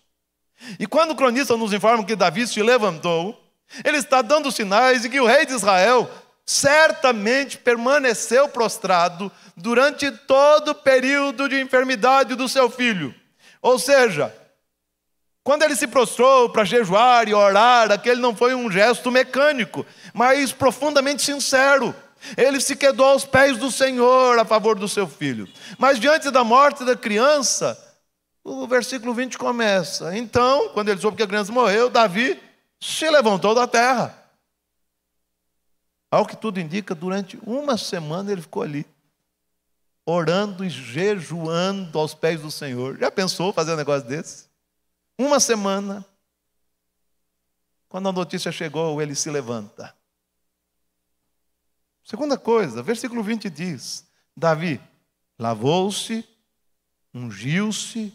E 0.77 0.85
quando 0.85 1.11
o 1.11 1.15
cronista 1.15 1.55
nos 1.55 1.71
informa 1.71 2.03
que 2.03 2.13
Davi 2.13 2.45
se 2.47 2.61
levantou, 2.61 3.41
ele 3.81 3.95
está 3.95 4.21
dando 4.21 4.51
sinais 4.51 5.03
de 5.03 5.09
que 5.09 5.21
o 5.21 5.25
rei 5.25 5.45
de 5.45 5.53
Israel 5.53 6.11
certamente 6.45 7.57
permaneceu 7.57 8.49
prostrado 8.49 9.31
durante 9.55 10.11
todo 10.11 10.71
o 10.71 10.75
período 10.75 11.47
de 11.47 11.61
enfermidade 11.61 12.35
do 12.35 12.49
seu 12.49 12.69
filho. 12.69 13.15
Ou 13.61 13.79
seja, 13.79 14.35
quando 15.45 15.61
ele 15.61 15.75
se 15.75 15.85
prostrou 15.85 16.49
para 16.49 16.63
jejuar 16.63 17.29
e 17.29 17.33
orar, 17.35 17.91
aquele 17.91 18.19
não 18.19 18.35
foi 18.35 18.55
um 18.55 18.69
gesto 18.69 19.11
mecânico, 19.11 19.85
mas 20.11 20.51
profundamente 20.51 21.21
sincero. 21.21 21.93
Ele 22.35 22.59
se 22.59 22.75
quedou 22.75 23.05
aos 23.05 23.25
pés 23.25 23.55
do 23.55 23.69
Senhor 23.69 24.39
a 24.39 24.43
favor 24.43 24.75
do 24.75 24.89
seu 24.89 25.07
filho. 25.07 25.47
Mas 25.77 25.99
diante 25.99 26.31
da 26.31 26.43
morte 26.43 26.83
da 26.83 26.97
criança, 26.97 27.77
o 28.43 28.65
versículo 28.65 29.13
20 29.13 29.37
começa. 29.37 30.17
Então, 30.17 30.69
quando 30.69 30.89
ele 30.89 30.99
soube 30.99 31.15
que 31.15 31.21
a 31.21 31.27
criança 31.27 31.51
morreu, 31.51 31.91
Davi 31.91 32.41
se 32.81 33.07
levantou 33.07 33.53
da 33.53 33.67
terra. 33.67 34.17
Ao 36.09 36.25
que 36.25 36.35
tudo 36.35 36.59
indica, 36.59 36.95
durante 36.95 37.37
uma 37.45 37.77
semana 37.77 38.31
ele 38.31 38.41
ficou 38.41 38.63
ali, 38.63 38.83
orando 40.07 40.65
e 40.65 40.71
jejuando 40.71 41.99
aos 41.99 42.15
pés 42.15 42.41
do 42.41 42.49
Senhor. 42.49 42.97
Já 42.97 43.11
pensou 43.11 43.53
fazer 43.53 43.73
um 43.73 43.77
negócio 43.77 44.09
desse? 44.09 44.54
Uma 45.17 45.39
semana. 45.39 46.05
Quando 47.87 48.09
a 48.09 48.11
notícia 48.11 48.51
chegou, 48.51 49.01
ele 49.01 49.15
se 49.15 49.29
levanta. 49.29 49.95
Segunda 52.03 52.37
coisa, 52.37 52.83
versículo 52.83 53.23
20 53.23 53.49
diz: 53.49 54.05
Davi 54.35 54.81
lavou-se, 55.39 56.27
ungiu-se 57.13 58.13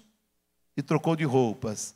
e 0.77 0.83
trocou 0.83 1.17
de 1.17 1.25
roupas. 1.25 1.95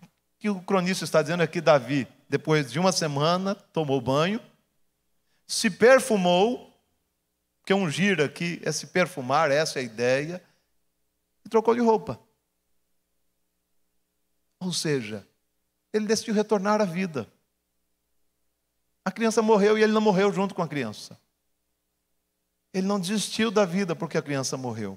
O 0.00 0.08
que 0.38 0.50
o 0.50 0.60
cronista 0.62 1.04
está 1.04 1.22
dizendo 1.22 1.42
é 1.42 1.46
que 1.46 1.60
Davi, 1.60 2.08
depois 2.28 2.72
de 2.72 2.78
uma 2.78 2.90
semana, 2.90 3.54
tomou 3.54 4.00
banho, 4.00 4.40
se 5.46 5.70
perfumou, 5.70 6.72
porque 7.60 7.74
ungir 7.74 8.20
aqui 8.20 8.60
é 8.64 8.72
se 8.72 8.88
perfumar, 8.88 9.50
essa 9.50 9.78
é 9.78 9.82
a 9.82 9.84
ideia, 9.84 10.42
e 11.44 11.48
trocou 11.48 11.74
de 11.74 11.80
roupa. 11.80 12.18
Ou 14.62 14.72
seja, 14.72 15.26
ele 15.92 16.06
decidiu 16.06 16.32
retornar 16.32 16.80
à 16.80 16.84
vida. 16.84 17.30
A 19.04 19.10
criança 19.10 19.42
morreu 19.42 19.76
e 19.76 19.82
ele 19.82 19.92
não 19.92 20.00
morreu 20.00 20.32
junto 20.32 20.54
com 20.54 20.62
a 20.62 20.68
criança. 20.68 21.18
Ele 22.72 22.86
não 22.86 23.00
desistiu 23.00 23.50
da 23.50 23.64
vida 23.64 23.96
porque 23.96 24.16
a 24.16 24.22
criança 24.22 24.56
morreu. 24.56 24.96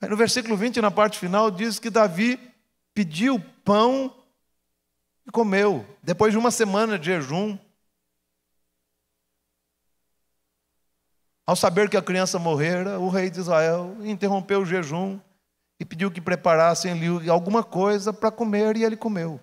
Aí 0.00 0.08
no 0.08 0.16
versículo 0.16 0.54
20, 0.54 0.80
na 0.82 0.90
parte 0.90 1.18
final, 1.18 1.50
diz 1.50 1.78
que 1.78 1.88
Davi 1.88 2.38
pediu 2.92 3.40
pão 3.64 4.14
e 5.26 5.30
comeu. 5.30 5.86
Depois 6.02 6.32
de 6.32 6.38
uma 6.38 6.50
semana 6.50 6.98
de 6.98 7.06
jejum, 7.06 7.58
ao 11.46 11.56
saber 11.56 11.88
que 11.88 11.96
a 11.96 12.02
criança 12.02 12.38
morrera, 12.38 13.00
o 13.00 13.08
rei 13.08 13.30
de 13.30 13.40
Israel 13.40 13.96
interrompeu 14.04 14.60
o 14.60 14.66
jejum 14.66 15.18
e 15.80 15.84
pediu 15.84 16.10
que 16.10 16.20
preparassem 16.20 16.92
ali 16.92 17.30
alguma 17.30 17.64
coisa 17.64 18.12
para 18.12 18.30
comer, 18.30 18.76
e 18.76 18.84
ele 18.84 18.96
comeu. 18.96 19.40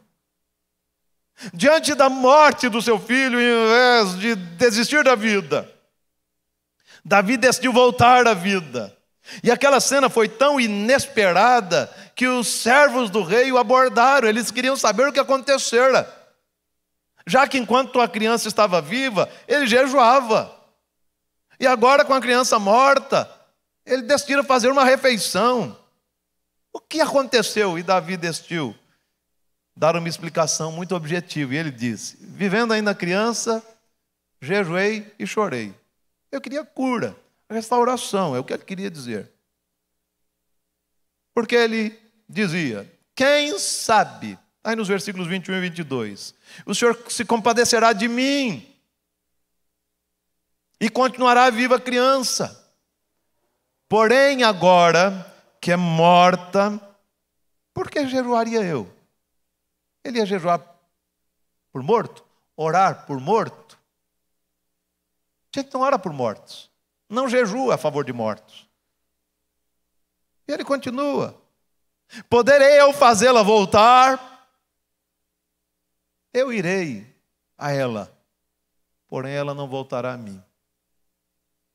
Diante 1.54 1.94
da 1.96 2.08
morte 2.08 2.70
do 2.70 2.82
seu 2.82 3.00
filho, 3.00 3.40
em 3.40 3.68
vez 3.68 4.20
de 4.20 4.36
desistir 4.36 5.04
da 5.04 5.16
vida, 5.16 5.70
Davi 7.04 7.36
decidiu 7.36 7.74
voltar 7.74 8.28
à 8.28 8.34
vida. 8.34 8.96
E 9.44 9.52
aquela 9.52 9.80
cena 9.80 10.10
foi 10.10 10.30
tão 10.30 10.60
inesperada 10.60 11.94
que 12.16 12.28
os 12.28 12.48
servos 12.48 13.10
do 13.10 13.24
rei 13.24 13.52
o 13.52 13.58
abordaram, 13.58 14.28
eles 14.28 14.52
queriam 14.52 14.78
saber 14.78 15.08
o 15.08 15.12
que 15.12 15.20
acontecera. 15.20 16.14
Já 17.26 17.46
que 17.46 17.58
enquanto 17.58 18.00
a 18.00 18.08
criança 18.08 18.48
estava 18.48 18.80
viva, 18.82 19.30
ele 19.48 19.68
jejuava. 19.68 20.58
E 21.60 21.66
agora, 21.66 22.06
com 22.06 22.14
a 22.14 22.22
criança 22.22 22.60
morta, 22.60 23.30
Ele 23.86 24.04
decidiu 24.04 24.44
fazer 24.44 24.70
uma 24.70 24.84
refeição. 24.84 25.78
O 26.78 26.80
que 26.80 27.02
aconteceu? 27.02 27.80
E 27.80 27.82
Davi 27.82 28.16
decidiu 28.16 28.76
dar 29.76 29.96
uma 29.96 30.08
explicação 30.08 30.72
muito 30.72 30.94
objetiva. 30.94 31.56
E 31.56 31.58
ele 31.58 31.72
disse: 31.72 32.16
Vivendo 32.22 32.72
ainda 32.72 32.94
criança, 32.94 33.66
jejuei 34.40 35.12
e 35.18 35.26
chorei. 35.26 35.74
Eu 36.32 36.40
queria 36.40 36.64
cura, 36.64 37.18
restauração, 37.50 38.36
é 38.36 38.40
o 38.40 38.44
que 38.44 38.54
ele 38.54 38.64
queria 38.64 38.92
dizer. 38.92 39.28
Porque 41.34 41.56
ele 41.56 42.00
dizia: 42.30 42.88
Quem 43.16 43.58
sabe, 43.58 44.38
aí 44.64 44.76
nos 44.76 44.88
versículos 44.88 45.28
21 45.28 45.56
e 45.56 45.62
22, 45.62 46.36
o 46.64 46.76
Senhor 46.76 46.96
se 47.10 47.26
compadecerá 47.26 47.92
de 47.92 48.08
mim 48.08 48.72
e 50.80 50.92
continuará 50.92 51.50
viva 51.50 51.78
a 51.78 51.82
criança. 51.82 52.72
Porém, 53.90 54.44
agora 54.44 55.37
que 55.68 55.72
é 55.74 55.76
morta, 55.76 56.80
por 57.74 57.92
que 57.92 58.08
jejuaria 58.08 58.64
eu? 58.64 58.90
Ele 60.02 60.20
ia 60.20 60.26
jejuar 60.26 60.66
por 61.74 61.84
morto? 61.84 62.26
Orar 62.56 63.06
por 63.06 63.20
morto? 63.20 63.78
Gente, 65.54 65.74
não 65.74 65.82
ora 65.82 66.00
por 66.00 66.14
mortos. 66.14 66.72
Não 67.10 67.28
jejua 67.28 67.76
a 67.76 67.78
favor 67.78 68.06
de 68.06 68.14
mortos. 68.14 68.66
E 70.48 70.54
ele 70.54 70.64
continua: 70.64 71.38
Poderei 72.30 72.80
eu 72.80 72.94
fazê-la 72.94 73.44
voltar? 73.44 74.50
Eu 76.32 76.54
irei 76.54 77.14
a 77.58 77.74
ela, 77.74 78.18
porém 79.06 79.34
ela 79.34 79.54
não 79.54 79.68
voltará 79.68 80.14
a 80.14 80.18
mim. 80.18 80.42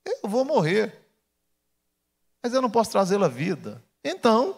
Eu 0.03 0.31
vou 0.31 0.47
morrer, 0.47 1.02
mas 2.43 2.53
eu 2.53 2.61
não 2.61 2.71
posso 2.71 2.91
trazê-la 2.91 3.27
à 3.27 3.29
vida. 3.29 3.83
Então, 4.05 4.57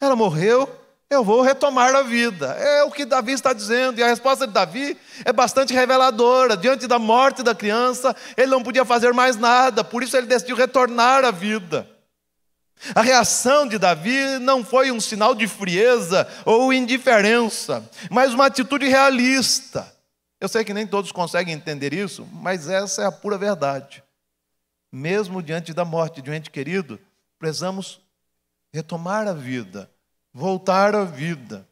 ela 0.00 0.14
morreu, 0.14 0.68
eu 1.10 1.24
vou 1.24 1.40
retomar 1.40 1.94
a 1.94 2.02
vida. 2.02 2.48
É 2.48 2.82
o 2.84 2.90
que 2.90 3.04
Davi 3.04 3.32
está 3.32 3.52
dizendo, 3.52 3.98
e 3.98 4.02
a 4.02 4.08
resposta 4.08 4.46
de 4.46 4.52
Davi 4.52 4.96
é 5.24 5.32
bastante 5.32 5.72
reveladora. 5.72 6.56
Diante 6.56 6.86
da 6.86 6.98
morte 6.98 7.42
da 7.42 7.54
criança, 7.54 8.14
ele 8.36 8.48
não 8.48 8.62
podia 8.62 8.84
fazer 8.84 9.14
mais 9.14 9.36
nada, 9.36 9.82
por 9.82 10.02
isso 10.02 10.16
ele 10.16 10.26
decidiu 10.26 10.56
retornar 10.56 11.24
à 11.24 11.30
vida. 11.30 11.88
A 12.94 13.02
reação 13.02 13.66
de 13.66 13.78
Davi 13.78 14.38
não 14.38 14.64
foi 14.64 14.92
um 14.92 15.00
sinal 15.00 15.34
de 15.34 15.48
frieza 15.48 16.28
ou 16.44 16.72
indiferença, 16.72 17.82
mas 18.10 18.32
uma 18.34 18.46
atitude 18.46 18.86
realista. 18.86 19.92
Eu 20.40 20.48
sei 20.48 20.62
que 20.62 20.72
nem 20.72 20.86
todos 20.86 21.10
conseguem 21.10 21.54
entender 21.54 21.92
isso, 21.92 22.28
mas 22.32 22.68
essa 22.68 23.02
é 23.02 23.06
a 23.06 23.12
pura 23.12 23.36
verdade. 23.36 24.04
Mesmo 24.90 25.42
diante 25.42 25.74
da 25.74 25.84
morte 25.84 26.22
de 26.22 26.30
um 26.30 26.34
ente 26.34 26.50
querido, 26.50 26.98
precisamos 27.38 28.00
retomar 28.72 29.26
a 29.28 29.32
vida, 29.32 29.90
voltar 30.32 30.94
à 30.94 31.04
vida. 31.04 31.68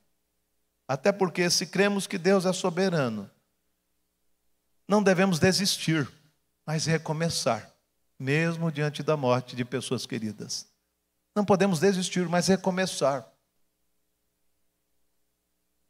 Até 0.89 1.11
porque, 1.13 1.49
se 1.51 1.67
cremos 1.67 2.07
que 2.07 2.19
Deus 2.19 2.45
é 2.45 2.53
soberano, 2.53 3.31
não 4.89 5.03
devemos 5.03 5.39
desistir, 5.39 6.09
mas 6.65 6.87
recomeçar, 6.87 7.73
mesmo 8.19 8.71
diante 8.71 9.03
da 9.03 9.17
morte 9.17 9.57
de 9.57 9.65
pessoas 9.65 10.07
queridas. 10.07 10.67
Não 11.35 11.45
podemos 11.45 11.81
desistir, 11.81 12.29
mas 12.29 12.47
recomeçar. 12.47 13.27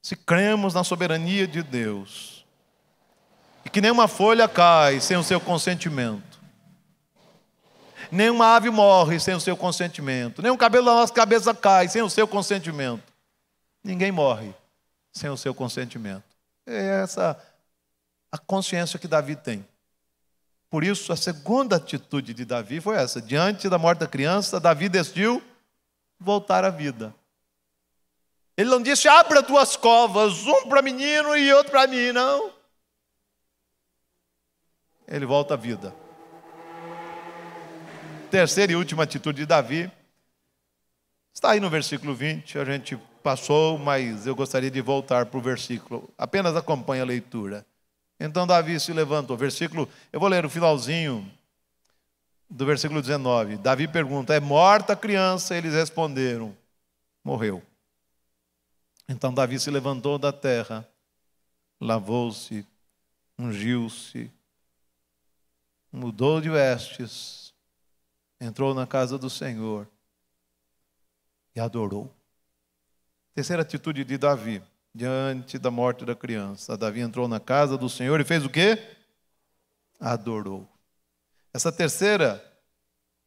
Se 0.02 0.16
cremos 0.16 0.72
na 0.72 0.82
soberania 0.82 1.46
de 1.46 1.62
Deus, 1.62 2.46
e 3.64 3.68
que 3.68 3.80
nenhuma 3.80 4.08
folha 4.08 4.48
cai 4.48 5.00
sem 5.00 5.16
o 5.16 5.24
seu 5.24 5.40
consentimento, 5.40 6.25
nenhuma 8.10 8.56
ave 8.56 8.70
morre 8.70 9.18
sem 9.20 9.34
o 9.34 9.40
seu 9.40 9.56
consentimento, 9.56 10.42
nenhum 10.42 10.56
cabelo 10.56 10.86
da 10.86 10.94
nossa 10.94 11.12
cabeça 11.12 11.54
cai 11.54 11.88
sem 11.88 12.02
o 12.02 12.10
seu 12.10 12.26
consentimento, 12.26 13.12
ninguém 13.82 14.12
morre 14.12 14.54
sem 15.12 15.30
o 15.30 15.36
seu 15.36 15.54
consentimento. 15.54 16.24
É 16.66 17.02
essa 17.02 17.40
a 18.30 18.38
consciência 18.38 18.98
que 18.98 19.08
Davi 19.08 19.36
tem. 19.36 19.66
Por 20.68 20.84
isso, 20.84 21.12
a 21.12 21.16
segunda 21.16 21.76
atitude 21.76 22.34
de 22.34 22.44
Davi 22.44 22.80
foi 22.80 22.96
essa: 22.96 23.22
diante 23.22 23.68
da 23.68 23.78
morte 23.78 24.00
da 24.00 24.06
criança, 24.06 24.60
Davi 24.60 24.88
decidiu 24.88 25.42
voltar 26.18 26.64
à 26.64 26.70
vida. 26.70 27.14
Ele 28.56 28.70
não 28.70 28.82
disse, 28.82 29.06
abra 29.06 29.42
duas 29.42 29.76
covas, 29.76 30.46
um 30.46 30.68
para 30.68 30.80
menino 30.80 31.36
e 31.36 31.52
outro 31.52 31.72
para 31.72 31.86
mim, 31.86 32.10
não. 32.10 32.50
Ele 35.06 35.26
volta 35.26 35.54
à 35.54 35.56
vida. 35.56 35.94
Terceira 38.30 38.72
e 38.72 38.76
última 38.76 39.04
atitude 39.04 39.38
de 39.38 39.46
Davi 39.46 39.90
está 41.32 41.52
aí 41.52 41.60
no 41.60 41.70
versículo 41.70 42.14
20. 42.14 42.58
A 42.58 42.64
gente 42.64 42.96
passou, 43.22 43.78
mas 43.78 44.26
eu 44.26 44.34
gostaria 44.34 44.70
de 44.70 44.80
voltar 44.80 45.26
para 45.26 45.38
o 45.38 45.42
versículo. 45.42 46.10
Apenas 46.18 46.56
acompanhe 46.56 47.02
a 47.02 47.04
leitura. 47.04 47.64
Então 48.18 48.46
Davi 48.46 48.80
se 48.80 48.92
levantou. 48.92 49.36
Versículo, 49.36 49.88
eu 50.12 50.18
vou 50.18 50.28
ler 50.28 50.44
o 50.44 50.50
finalzinho 50.50 51.30
do 52.48 52.66
versículo 52.66 53.00
19. 53.00 53.58
Davi 53.58 53.86
pergunta: 53.86 54.34
É 54.34 54.40
morta 54.40 54.94
a 54.94 54.96
criança? 54.96 55.56
Eles 55.56 55.74
responderam: 55.74 56.56
Morreu. 57.22 57.62
Então 59.08 59.32
Davi 59.32 59.58
se 59.60 59.70
levantou 59.70 60.18
da 60.18 60.32
terra, 60.32 60.86
lavou-se, 61.80 62.66
ungiu-se, 63.38 64.30
mudou 65.92 66.40
de 66.40 66.50
vestes, 66.50 67.45
entrou 68.40 68.74
na 68.74 68.86
casa 68.86 69.18
do 69.18 69.30
Senhor 69.30 69.88
e 71.54 71.60
adorou. 71.60 72.14
Terceira 73.34 73.62
atitude 73.62 74.04
de 74.04 74.18
Davi 74.18 74.62
diante 74.94 75.58
da 75.58 75.70
morte 75.70 76.04
da 76.04 76.14
criança. 76.14 76.76
Davi 76.76 77.00
entrou 77.00 77.28
na 77.28 77.38
casa 77.38 77.76
do 77.76 77.88
Senhor 77.88 78.18
e 78.20 78.24
fez 78.24 78.44
o 78.44 78.50
quê? 78.50 78.78
Adorou. 80.00 80.66
Essa 81.52 81.70
terceira 81.70 82.42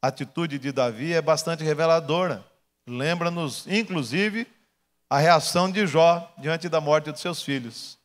atitude 0.01 0.57
de 0.57 0.71
Davi 0.71 1.13
é 1.13 1.21
bastante 1.21 1.63
reveladora. 1.63 2.45
Lembra-nos, 2.87 3.67
inclusive, 3.67 4.47
a 5.09 5.19
reação 5.19 5.71
de 5.71 5.85
Jó 5.85 6.31
diante 6.37 6.69
da 6.69 6.79
morte 6.79 7.11
dos 7.11 7.21
seus 7.21 7.41
filhos. 7.41 7.97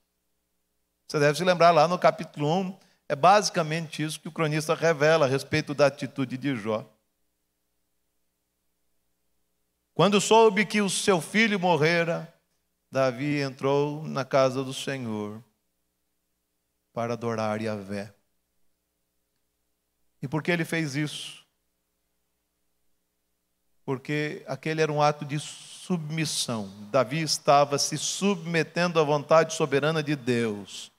Você 1.06 1.18
deve 1.18 1.36
se 1.36 1.44
lembrar 1.44 1.70
lá 1.70 1.86
no 1.86 1.98
capítulo 1.98 2.60
1, 2.60 2.78
é 3.08 3.14
basicamente 3.14 4.02
isso 4.02 4.20
que 4.20 4.28
o 4.28 4.32
cronista 4.32 4.74
revela 4.74 5.26
a 5.26 5.28
respeito 5.28 5.74
da 5.74 5.86
atitude 5.86 6.36
de 6.36 6.56
Jó. 6.56 6.84
Quando 9.94 10.20
soube 10.20 10.66
que 10.66 10.82
o 10.82 10.90
seu 10.90 11.20
filho 11.20 11.58
morrera, 11.60 12.34
Davi 12.90 13.40
entrou 13.40 14.02
na 14.02 14.24
casa 14.24 14.64
do 14.64 14.74
Senhor 14.74 15.40
para 16.92 17.12
adorar 17.12 17.62
Yahvé. 17.62 18.12
E 20.20 20.26
por 20.26 20.42
que 20.42 20.50
ele 20.50 20.64
fez 20.64 20.96
isso? 20.96 21.44
Porque 23.84 24.44
aquele 24.48 24.82
era 24.82 24.92
um 24.92 25.00
ato 25.00 25.24
de 25.24 25.38
submissão. 25.38 26.72
Davi 26.90 27.20
estava 27.20 27.78
se 27.78 27.96
submetendo 27.96 28.98
à 28.98 29.04
vontade 29.04 29.54
soberana 29.54 30.02
de 30.02 30.16
Deus, 30.16 30.90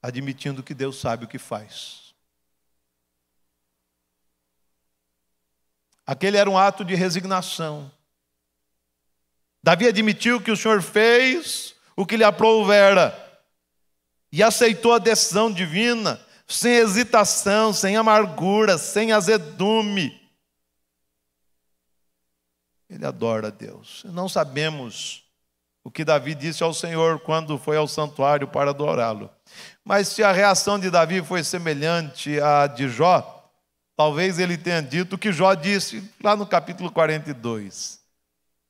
admitindo 0.00 0.62
que 0.62 0.72
Deus 0.72 0.98
sabe 0.98 1.26
o 1.26 1.28
que 1.28 1.38
faz. 1.38 2.07
Aquele 6.08 6.38
era 6.38 6.48
um 6.48 6.56
ato 6.56 6.86
de 6.86 6.94
resignação. 6.94 7.92
Davi 9.62 9.86
admitiu 9.86 10.40
que 10.40 10.50
o 10.50 10.56
Senhor 10.56 10.80
fez 10.80 11.74
o 11.94 12.06
que 12.06 12.16
lhe 12.16 12.24
aprovera 12.24 13.14
e 14.32 14.42
aceitou 14.42 14.94
a 14.94 14.98
decisão 14.98 15.52
divina 15.52 16.18
sem 16.46 16.76
hesitação, 16.76 17.74
sem 17.74 17.94
amargura, 17.98 18.78
sem 18.78 19.12
azedume. 19.12 20.18
Ele 22.88 23.04
adora 23.04 23.50
Deus. 23.50 24.02
Não 24.04 24.30
sabemos 24.30 25.26
o 25.84 25.90
que 25.90 26.06
Davi 26.06 26.34
disse 26.34 26.62
ao 26.62 26.72
Senhor 26.72 27.20
quando 27.20 27.58
foi 27.58 27.76
ao 27.76 27.86
santuário 27.86 28.48
para 28.48 28.70
adorá-lo. 28.70 29.30
Mas 29.84 30.08
se 30.08 30.22
a 30.22 30.32
reação 30.32 30.78
de 30.78 30.90
Davi 30.90 31.22
foi 31.22 31.44
semelhante 31.44 32.40
à 32.40 32.66
de 32.66 32.88
Jó, 32.88 33.37
talvez 33.98 34.38
ele 34.38 34.56
tenha 34.56 34.80
dito 34.80 35.16
o 35.16 35.18
que 35.18 35.32
Jó 35.32 35.52
disse 35.54 36.08
lá 36.22 36.36
no 36.36 36.46
capítulo 36.46 36.88
42. 36.88 37.98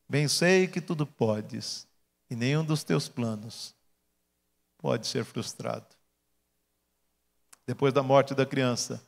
Bem 0.08 0.26
sei 0.26 0.66
que 0.66 0.80
tudo 0.80 1.06
podes, 1.06 1.86
e 2.30 2.34
nenhum 2.34 2.64
dos 2.64 2.82
teus 2.82 3.10
planos 3.10 3.74
pode 4.78 5.06
ser 5.06 5.26
frustrado. 5.26 5.84
Depois 7.66 7.92
da 7.92 8.02
morte 8.02 8.34
da 8.34 8.46
criança, 8.46 9.02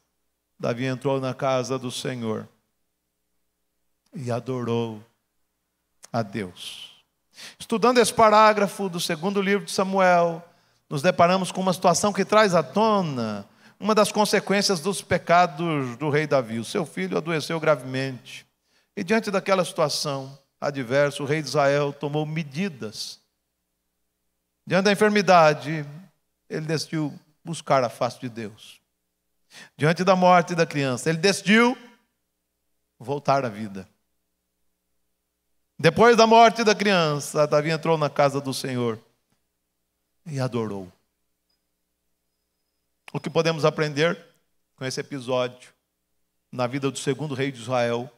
Davi 0.58 0.84
entrou 0.84 1.18
na 1.20 1.32
casa 1.32 1.78
do 1.78 1.90
Senhor 1.90 2.46
e 4.14 4.30
adorou 4.30 5.02
a 6.12 6.20
Deus. 6.20 7.02
Estudando 7.58 7.96
esse 7.96 8.12
parágrafo 8.12 8.90
do 8.90 9.00
segundo 9.00 9.40
livro 9.40 9.64
de 9.64 9.72
Samuel, 9.72 10.46
nos 10.86 11.00
deparamos 11.00 11.50
com 11.50 11.62
uma 11.62 11.72
situação 11.72 12.12
que 12.12 12.26
traz 12.26 12.54
à 12.54 12.62
tona 12.62 13.48
uma 13.80 13.94
das 13.94 14.12
consequências 14.12 14.80
dos 14.80 15.00
pecados 15.00 15.96
do 15.96 16.10
rei 16.10 16.26
Davi. 16.26 16.58
O 16.58 16.64
seu 16.64 16.84
filho 16.84 17.16
adoeceu 17.16 17.58
gravemente. 17.58 18.46
E 18.94 19.02
diante 19.02 19.30
daquela 19.30 19.64
situação 19.64 20.38
adversa, 20.60 21.22
o 21.22 21.26
rei 21.26 21.40
de 21.40 21.48
Israel 21.48 21.90
tomou 21.90 22.26
medidas. 22.26 23.18
Diante 24.66 24.84
da 24.84 24.92
enfermidade, 24.92 25.86
ele 26.48 26.66
decidiu 26.66 27.18
buscar 27.42 27.82
a 27.82 27.88
face 27.88 28.20
de 28.20 28.28
Deus. 28.28 28.78
Diante 29.76 30.04
da 30.04 30.14
morte 30.14 30.54
da 30.54 30.66
criança, 30.66 31.08
ele 31.08 31.18
decidiu 31.18 31.76
voltar 32.98 33.46
à 33.46 33.48
vida. 33.48 33.88
Depois 35.78 36.14
da 36.14 36.26
morte 36.26 36.62
da 36.62 36.74
criança, 36.74 37.46
Davi 37.46 37.70
entrou 37.70 37.96
na 37.96 38.10
casa 38.10 38.38
do 38.38 38.52
Senhor 38.52 39.00
e 40.26 40.38
adorou. 40.38 40.92
O 43.12 43.18
que 43.18 43.28
podemos 43.28 43.64
aprender 43.64 44.24
com 44.76 44.84
esse 44.84 45.00
episódio 45.00 45.72
na 46.50 46.68
vida 46.68 46.90
do 46.90 46.98
segundo 46.98 47.34
rei 47.34 47.50
de 47.50 47.60
Israel? 47.60 48.08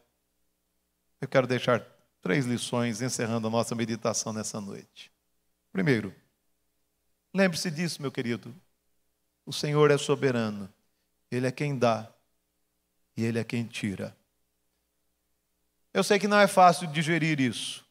Eu 1.19 1.27
quero 1.27 1.47
deixar 1.47 1.81
três 2.21 2.45
lições 2.45 3.01
encerrando 3.01 3.47
a 3.47 3.51
nossa 3.51 3.75
meditação 3.75 4.35
nessa 4.35 4.61
noite. 4.61 5.11
Primeiro, 5.73 6.15
lembre-se 7.33 7.71
disso, 7.71 8.03
meu 8.03 8.13
querido. 8.13 8.55
O 9.47 9.53
Senhor 9.53 9.91
é 9.91 9.97
soberano. 9.97 10.69
Ele 11.31 11.47
é 11.47 11.53
quem 11.53 11.79
dá 11.79 12.13
e 13.17 13.25
ele 13.25 13.39
é 13.39 13.45
quem 13.45 13.65
tira. 13.65 14.15
Eu 15.95 16.05
sei 16.05 16.19
que 16.19 16.29
não 16.29 16.39
é 16.39 16.47
fácil 16.47 16.87
digerir 16.87 17.41
isso. 17.41 17.83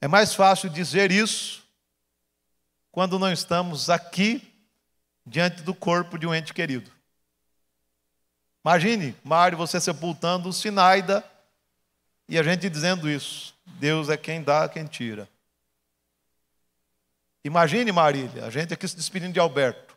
É 0.00 0.08
mais 0.08 0.34
fácil 0.34 0.68
dizer 0.68 1.12
isso 1.12 1.64
quando 2.90 3.16
não 3.16 3.32
estamos 3.32 3.88
aqui 3.88 4.49
diante 5.26 5.62
do 5.62 5.74
corpo 5.74 6.18
de 6.18 6.26
um 6.26 6.34
ente 6.34 6.52
querido. 6.52 6.90
Imagine, 8.64 9.14
Mário, 9.24 9.56
você 9.56 9.80
sepultando 9.80 10.48
o 10.48 10.52
Sinaida 10.52 11.24
e 12.28 12.38
a 12.38 12.42
gente 12.42 12.68
dizendo 12.68 13.08
isso. 13.08 13.54
Deus 13.64 14.08
é 14.08 14.16
quem 14.16 14.42
dá, 14.42 14.68
quem 14.68 14.84
tira. 14.84 15.28
Imagine, 17.42 17.90
Marília, 17.90 18.44
a 18.44 18.50
gente 18.50 18.74
aqui 18.74 18.86
se 18.86 18.96
despedindo 18.96 19.32
de 19.32 19.40
Alberto 19.40 19.96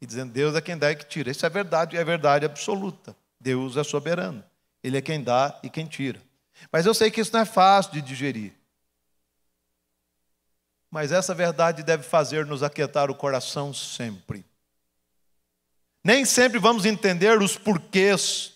e 0.00 0.06
dizendo: 0.06 0.32
Deus 0.32 0.54
é 0.54 0.60
quem 0.60 0.78
dá 0.78 0.92
e 0.92 0.96
que 0.96 1.04
tira. 1.04 1.30
Isso 1.30 1.44
é 1.44 1.50
verdade, 1.50 1.96
é 1.96 2.04
verdade 2.04 2.44
absoluta. 2.44 3.16
Deus 3.40 3.76
é 3.76 3.82
soberano. 3.82 4.44
Ele 4.82 4.96
é 4.96 5.00
quem 5.00 5.22
dá 5.22 5.58
e 5.62 5.68
quem 5.68 5.86
tira. 5.86 6.20
Mas 6.70 6.86
eu 6.86 6.94
sei 6.94 7.10
que 7.10 7.20
isso 7.20 7.32
não 7.32 7.40
é 7.40 7.44
fácil 7.44 7.92
de 7.92 8.02
digerir. 8.02 8.52
Mas 10.92 11.10
essa 11.10 11.34
verdade 11.34 11.82
deve 11.82 12.02
fazer-nos 12.02 12.62
aquietar 12.62 13.10
o 13.10 13.14
coração 13.14 13.72
sempre. 13.72 14.44
Nem 16.04 16.22
sempre 16.26 16.58
vamos 16.58 16.84
entender 16.84 17.40
os 17.40 17.56
porquês, 17.56 18.52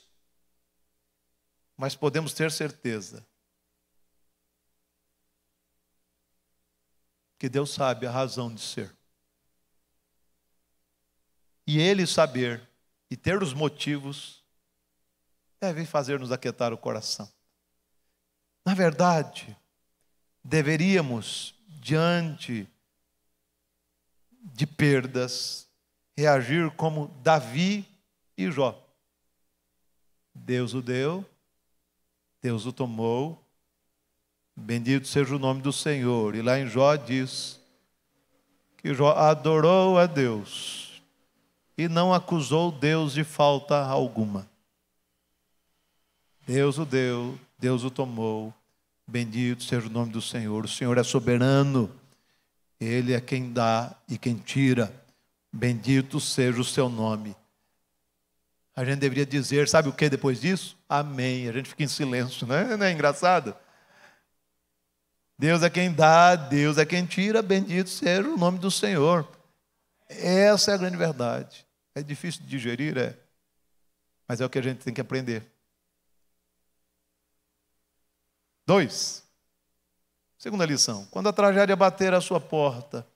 mas 1.79 1.97
podemos 1.97 2.35
ter 2.35 2.53
certeza 2.53 3.27
que 7.39 7.49
Deus 7.49 7.71
sabe 7.73 8.07
a 8.07 8.11
razão 8.11 8.55
de 8.55 8.61
ser. 8.61 8.95
E 11.67 11.81
Ele 11.81 12.07
saber 12.07 12.69
e 13.11 13.17
ter 13.17 13.43
os 13.43 13.55
motivos 13.55 14.45
deve 15.59 15.87
fazer-nos 15.87 16.31
aquietar 16.31 16.71
o 16.71 16.77
coração. 16.77 17.33
Na 18.63 18.75
verdade, 18.75 19.57
deveríamos 20.45 21.56
diante 21.87 22.69
de 24.43 24.67
perdas, 24.67 25.69
reagir 26.19 26.69
como 26.73 27.07
Davi 27.23 27.87
e 28.37 28.51
Jó. 28.51 28.77
Deus 30.35 30.75
o 30.75 30.83
deu, 30.83 31.25
Deus 32.43 32.67
o 32.67 32.73
tomou, 32.73 33.41
bendito 34.57 35.07
seja 35.07 35.37
o 35.37 35.39
nome 35.39 35.63
do 35.63 35.73
Senhor. 35.73 36.35
E 36.35 36.43
lá 36.43 36.59
em 36.59 36.67
Jó 36.67 36.97
diz 36.97 37.61
que 38.79 38.93
Jó 38.93 39.13
adorou 39.13 39.97
a 39.97 40.07
Deus 40.07 41.01
e 41.79 41.87
não 41.87 42.13
acusou 42.13 42.73
Deus 42.73 43.13
de 43.13 43.23
falta 43.23 43.87
alguma. 43.87 44.51
Deus 46.45 46.79
o 46.79 46.85
deu, 46.85 47.39
Deus 47.57 47.85
o 47.85 47.93
tomou, 47.93 48.53
Bendito 49.07 49.63
seja 49.63 49.87
o 49.87 49.91
nome 49.91 50.13
do 50.13 50.21
Senhor. 50.21 50.65
O 50.65 50.69
Senhor 50.69 50.99
é 50.99 51.03
soberano. 51.05 51.95
Ele 52.81 53.13
é 53.13 53.21
quem 53.21 53.53
dá 53.53 53.95
e 54.09 54.19
quem 54.19 54.37
tira. 54.37 54.93
Bendito 55.53 56.21
seja 56.21 56.61
o 56.61 56.65
seu 56.65 56.89
nome. 56.89 57.37
A 58.75 58.85
gente 58.85 58.99
deveria 58.99 59.25
dizer, 59.25 59.69
sabe 59.69 59.89
o 59.89 59.93
que 59.93 60.11
depois 60.11 60.41
disso? 60.41 60.77
Amém. 60.89 61.49
A 61.49 61.53
gente 61.53 61.69
fica 61.69 61.85
em 61.85 61.89
silêncio, 61.89 62.47
né? 62.47 62.77
Não 62.77 62.85
é 62.85 62.93
engraçado? 62.93 63.57
Deus 65.39 65.63
é 65.63 65.71
quem 65.71 65.93
dá, 65.93 66.35
Deus 66.35 66.79
é 66.79 66.85
quem 66.85 67.07
tira, 67.07 67.43
bendito 67.43 67.91
seja 67.91 68.29
o 68.29 68.37
nome 68.37 68.59
do 68.59 68.71
Senhor. 68.71 69.27
Essa 70.09 70.73
é 70.73 70.75
a 70.75 70.79
grande 70.79 70.97
verdade. 70.97 71.67
É 71.95 72.03
difícil 72.03 72.43
de 72.43 72.49
digerir, 72.49 72.97
é. 72.99 73.17
Mas 74.27 74.41
é 74.41 74.47
o 74.47 74.51
que 74.51 74.59
a 74.59 74.63
gente 74.63 74.85
tem 74.85 74.93
que 74.93 75.01
aprender. 75.01 75.43
Dois. 78.67 79.23
Segunda 80.37 80.67
lição: 80.67 81.07
quando 81.11 81.29
a 81.29 81.33
tragédia 81.33 81.77
bater 81.77 82.13
à 82.13 82.21
sua 82.21 82.41
porta, 82.41 83.07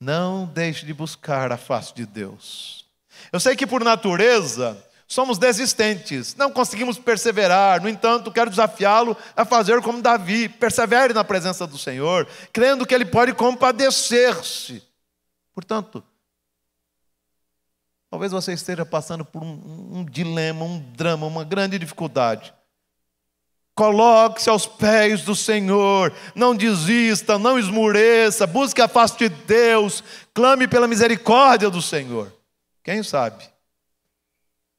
não 0.00 0.46
deixe 0.46 0.84
de 0.84 0.92
buscar 0.92 1.52
a 1.52 1.56
face 1.56 1.94
de 1.94 2.04
Deus. 2.04 2.84
Eu 3.32 3.38
sei 3.38 3.54
que 3.54 3.66
por 3.66 3.84
natureza 3.84 4.82
somos 5.06 5.38
desistentes, 5.38 6.34
não 6.36 6.52
conseguimos 6.52 6.98
perseverar, 6.98 7.82
no 7.82 7.88
entanto, 7.88 8.32
quero 8.32 8.50
desafiá-lo 8.50 9.16
a 9.36 9.44
fazer 9.44 9.80
como 9.80 10.02
Davi: 10.02 10.48
persevere 10.48 11.14
na 11.14 11.22
presença 11.22 11.66
do 11.66 11.78
Senhor, 11.78 12.26
crendo 12.52 12.86
que 12.86 12.94
Ele 12.94 13.06
pode 13.06 13.32
compadecer-se. 13.32 14.82
Portanto, 15.54 16.02
talvez 18.10 18.32
você 18.32 18.52
esteja 18.54 18.84
passando 18.84 19.24
por 19.24 19.42
um, 19.42 19.98
um 19.98 20.04
dilema, 20.04 20.64
um 20.64 20.80
drama, 20.92 21.26
uma 21.26 21.44
grande 21.44 21.78
dificuldade. 21.78 22.52
Coloque-se 23.80 24.50
aos 24.50 24.66
pés 24.66 25.22
do 25.22 25.34
Senhor, 25.34 26.14
não 26.34 26.54
desista, 26.54 27.38
não 27.38 27.58
esmureça, 27.58 28.46
busque 28.46 28.82
a 28.82 28.86
face 28.86 29.16
de 29.16 29.30
Deus, 29.30 30.04
clame 30.34 30.68
pela 30.68 30.86
misericórdia 30.86 31.70
do 31.70 31.80
Senhor. 31.80 32.30
Quem 32.84 33.02
sabe, 33.02 33.42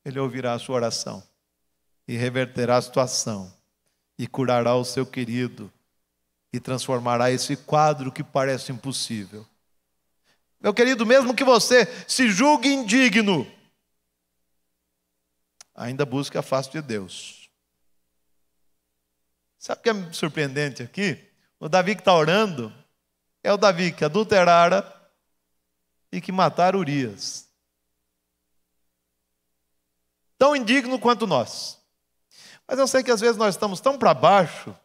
Ele 0.05 0.19
ouvirá 0.19 0.53
a 0.53 0.59
sua 0.59 0.75
oração 0.75 1.23
e 2.07 2.15
reverterá 2.15 2.77
a 2.77 2.81
situação, 2.83 3.51
e 4.19 4.27
curará 4.27 4.75
o 4.75 4.85
seu 4.85 5.03
querido, 5.03 5.73
e 6.53 6.59
transformará 6.59 7.31
esse 7.31 7.55
quadro 7.55 8.11
que 8.11 8.23
parece 8.23 8.71
impossível. 8.71 9.43
Meu 10.61 10.75
querido, 10.75 11.07
mesmo 11.07 11.33
que 11.33 11.43
você 11.43 11.87
se 12.07 12.29
julgue 12.29 12.71
indigno, 12.71 13.51
ainda 15.73 16.05
busque 16.05 16.37
a 16.37 16.43
face 16.43 16.69
de 16.69 16.83
Deus 16.83 17.40
Sabe 19.61 19.79
o 19.79 19.83
que 19.83 19.89
é 19.91 20.13
surpreendente 20.13 20.81
aqui? 20.81 21.23
O 21.59 21.69
Davi 21.69 21.93
que 21.93 22.01
está 22.01 22.15
orando 22.15 22.73
é 23.43 23.53
o 23.53 23.57
Davi 23.57 23.91
que 23.91 24.03
adulterara 24.03 24.83
e 26.11 26.19
que 26.19 26.31
matara 26.31 26.75
Urias. 26.75 27.47
Tão 30.35 30.55
indigno 30.55 30.97
quanto 30.97 31.27
nós. 31.27 31.77
Mas 32.67 32.79
eu 32.79 32.87
sei 32.87 33.03
que 33.03 33.11
às 33.11 33.21
vezes 33.21 33.37
nós 33.37 33.53
estamos 33.53 33.79
tão 33.79 33.99
para 33.99 34.15
baixo 34.15 34.75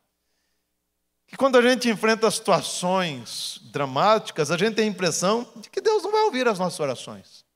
que 1.27 1.39
quando 1.39 1.57
a 1.57 1.63
gente 1.63 1.89
enfrenta 1.89 2.31
situações 2.31 3.59
dramáticas, 3.73 4.51
a 4.51 4.59
gente 4.59 4.75
tem 4.75 4.85
a 4.85 4.91
impressão 4.91 5.51
de 5.57 5.71
que 5.71 5.81
Deus 5.81 6.03
não 6.03 6.13
vai 6.13 6.21
ouvir 6.25 6.47
as 6.47 6.59
nossas 6.59 6.79
orações. 6.79 7.47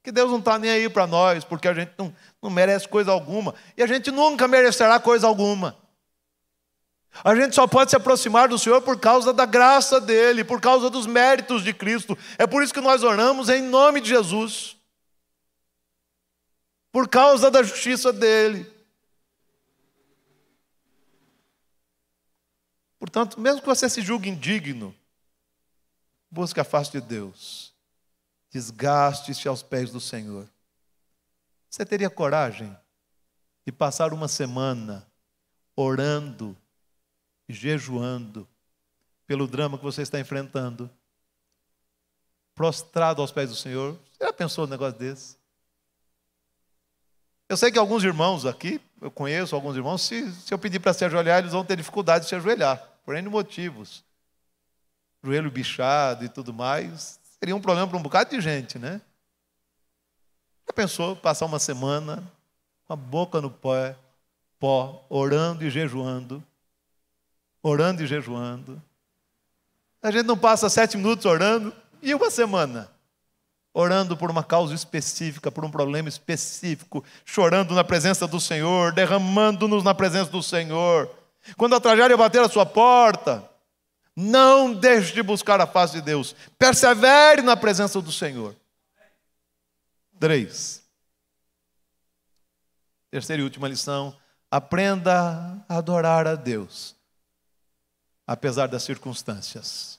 Que 0.00 0.12
Deus 0.12 0.30
não 0.30 0.38
está 0.38 0.56
nem 0.56 0.70
aí 0.70 0.88
para 0.88 1.08
nós, 1.08 1.42
porque 1.42 1.66
a 1.66 1.74
gente 1.74 1.90
não, 1.98 2.14
não 2.40 2.48
merece 2.48 2.86
coisa 2.86 3.10
alguma. 3.10 3.52
E 3.76 3.82
a 3.82 3.86
gente 3.88 4.12
nunca 4.12 4.46
merecerá 4.46 5.00
coisa 5.00 5.26
alguma. 5.26 5.87
A 7.24 7.34
gente 7.34 7.54
só 7.54 7.66
pode 7.66 7.90
se 7.90 7.96
aproximar 7.96 8.48
do 8.48 8.58
Senhor 8.58 8.80
por 8.82 8.98
causa 9.00 9.32
da 9.32 9.44
graça 9.44 10.00
dele, 10.00 10.44
por 10.44 10.60
causa 10.60 10.88
dos 10.88 11.06
méritos 11.06 11.64
de 11.64 11.72
Cristo. 11.72 12.16
É 12.36 12.46
por 12.46 12.62
isso 12.62 12.72
que 12.72 12.80
nós 12.80 13.02
oramos 13.02 13.48
em 13.48 13.62
nome 13.62 14.00
de 14.00 14.08
Jesus. 14.08 14.76
Por 16.92 17.08
causa 17.08 17.50
da 17.50 17.62
justiça 17.62 18.12
dele. 18.12 18.70
Portanto, 22.98 23.40
mesmo 23.40 23.60
que 23.60 23.66
você 23.66 23.88
se 23.88 24.02
julgue 24.02 24.28
indigno, 24.28 24.94
busque 26.30 26.60
a 26.60 26.64
face 26.64 26.92
de 26.92 27.00
Deus. 27.00 27.74
Desgaste-se 28.50 29.48
aos 29.48 29.62
pés 29.62 29.90
do 29.90 30.00
Senhor. 30.00 30.48
Você 31.68 31.84
teria 31.84 32.08
coragem 32.08 32.76
de 33.66 33.72
passar 33.72 34.12
uma 34.12 34.28
semana 34.28 35.06
orando 35.76 36.56
jejuando 37.48 38.46
pelo 39.26 39.46
drama 39.46 39.78
que 39.78 39.84
você 39.84 40.02
está 40.02 40.18
enfrentando, 40.18 40.90
prostrado 42.54 43.22
aos 43.22 43.30
pés 43.30 43.50
do 43.50 43.56
Senhor. 43.56 43.98
Você 44.10 44.24
já 44.24 44.32
pensou 44.32 44.66
num 44.66 44.70
negócio 44.70 44.98
desse? 44.98 45.36
Eu 47.48 47.56
sei 47.56 47.72
que 47.72 47.78
alguns 47.78 48.04
irmãos 48.04 48.44
aqui, 48.44 48.80
eu 49.00 49.10
conheço 49.10 49.54
alguns 49.54 49.76
irmãos, 49.76 50.02
se, 50.02 50.30
se 50.32 50.52
eu 50.52 50.58
pedir 50.58 50.80
para 50.80 50.92
se 50.92 51.04
ajoelhar, 51.04 51.38
eles 51.38 51.52
vão 51.52 51.64
ter 51.64 51.76
dificuldade 51.76 52.24
de 52.24 52.28
se 52.28 52.34
ajoelhar, 52.34 52.82
por 53.04 53.16
N 53.16 53.28
motivos. 53.28 54.04
Joelho 55.22 55.50
bichado 55.50 56.24
e 56.24 56.28
tudo 56.28 56.52
mais. 56.52 57.18
Seria 57.38 57.56
um 57.56 57.60
problema 57.60 57.88
para 57.88 57.96
um 57.96 58.02
bocado 58.02 58.30
de 58.30 58.40
gente, 58.40 58.78
né? 58.78 59.00
Já 60.66 60.72
pensou 60.74 61.16
passar 61.16 61.46
uma 61.46 61.58
semana 61.58 62.22
com 62.84 62.92
a 62.92 62.96
boca 62.96 63.40
no 63.40 63.50
pó, 63.50 63.94
pó, 64.58 65.06
orando 65.08 65.64
e 65.64 65.70
jejuando, 65.70 66.44
orando 67.68 68.02
e 68.02 68.06
jejuando. 68.06 68.82
A 70.02 70.10
gente 70.10 70.26
não 70.26 70.38
passa 70.38 70.68
sete 70.68 70.96
minutos 70.96 71.24
orando 71.26 71.74
e 72.02 72.14
uma 72.14 72.30
semana 72.30 72.90
orando 73.72 74.16
por 74.16 74.28
uma 74.28 74.42
causa 74.42 74.74
específica, 74.74 75.52
por 75.52 75.64
um 75.64 75.70
problema 75.70 76.08
específico, 76.08 77.04
chorando 77.24 77.74
na 77.74 77.84
presença 77.84 78.26
do 78.26 78.40
Senhor, 78.40 78.92
derramando-nos 78.92 79.84
na 79.84 79.94
presença 79.94 80.30
do 80.30 80.42
Senhor. 80.42 81.08
Quando 81.56 81.76
a 81.76 81.80
tragédia 81.80 82.16
bater 82.16 82.40
a 82.40 82.48
sua 82.48 82.66
porta, 82.66 83.48
não 84.16 84.74
deixe 84.74 85.14
de 85.14 85.22
buscar 85.22 85.60
a 85.60 85.66
face 85.66 85.94
de 85.94 86.02
Deus, 86.02 86.34
persevere 86.58 87.40
na 87.40 87.56
presença 87.56 88.00
do 88.00 88.10
Senhor. 88.10 88.56
Três. 90.18 90.82
Terceira 93.12 93.40
e 93.40 93.44
última 93.44 93.68
lição: 93.68 94.16
aprenda 94.50 95.62
a 95.68 95.78
adorar 95.78 96.26
a 96.26 96.34
Deus, 96.34 96.96
apesar 98.28 98.66
das 98.68 98.82
circunstâncias. 98.82 99.98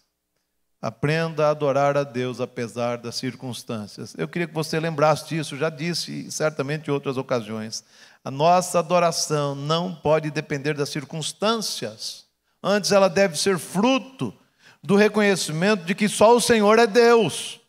Aprenda 0.80 1.48
a 1.48 1.50
adorar 1.50 1.98
a 1.98 2.04
Deus 2.04 2.40
apesar 2.40 3.00
das 3.00 3.16
circunstâncias. 3.16 4.14
Eu 4.16 4.28
queria 4.28 4.48
que 4.48 4.54
você 4.54 4.80
lembrasse 4.80 5.28
disso, 5.28 5.58
já 5.58 5.70
disse 5.70 6.32
certamente 6.32 6.88
em 6.88 6.92
outras 6.92 7.18
ocasiões. 7.18 7.84
A 8.24 8.30
nossa 8.30 8.78
adoração 8.78 9.56
não 9.56 9.96
pode 9.96 10.30
depender 10.30 10.76
das 10.76 10.90
circunstâncias. 10.90 12.28
Antes, 12.62 12.92
ela 12.92 13.10
deve 13.10 13.36
ser 13.36 13.58
fruto 13.58 14.32
do 14.82 14.96
reconhecimento 14.96 15.84
de 15.84 15.96
que 15.96 16.08
só 16.08 16.36
o 16.36 16.40
Senhor 16.40 16.78
é 16.78 16.86
Deus. 16.86 17.60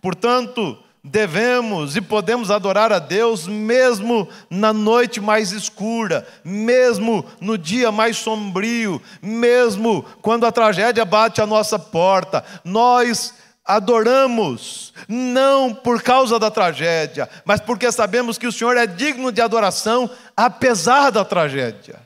Portanto, 0.00 0.82
devemos 1.02 1.96
e 1.96 2.00
podemos 2.00 2.50
adorar 2.50 2.92
a 2.92 2.98
Deus 2.98 3.46
mesmo 3.46 4.28
na 4.50 4.72
noite 4.72 5.20
mais 5.20 5.52
escura, 5.52 6.26
mesmo 6.44 7.24
no 7.40 7.56
dia 7.56 7.90
mais 7.90 8.16
sombrio, 8.16 9.00
mesmo 9.22 10.04
quando 10.20 10.46
a 10.46 10.52
tragédia 10.52 11.04
bate 11.04 11.40
à 11.40 11.46
nossa 11.46 11.78
porta. 11.78 12.44
Nós 12.64 13.34
adoramos 13.64 14.94
não 15.06 15.74
por 15.74 16.02
causa 16.02 16.38
da 16.38 16.50
tragédia, 16.50 17.28
mas 17.44 17.60
porque 17.60 17.92
sabemos 17.92 18.38
que 18.38 18.46
o 18.46 18.52
Senhor 18.52 18.76
é 18.76 18.86
digno 18.86 19.30
de 19.30 19.42
adoração 19.42 20.10
apesar 20.36 21.10
da 21.10 21.24
tragédia. 21.24 22.00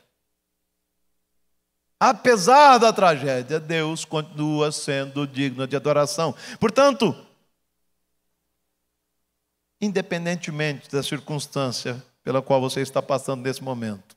Apesar 2.01 2.79
da 2.79 2.93
tragédia, 2.93 3.61
Deus 3.61 4.05
continua 4.05 4.73
sendo 4.73 5.25
digno 5.25 5.69
de 5.69 5.77
adoração. 5.77 6.35
Portanto, 6.59 7.17
independentemente 9.83 10.89
da 10.89 11.03
circunstância 11.03 12.01
pela 12.23 12.41
qual 12.41 12.61
você 12.61 12.81
está 12.81 13.03
passando 13.03 13.43
nesse 13.43 13.65
momento. 13.65 14.17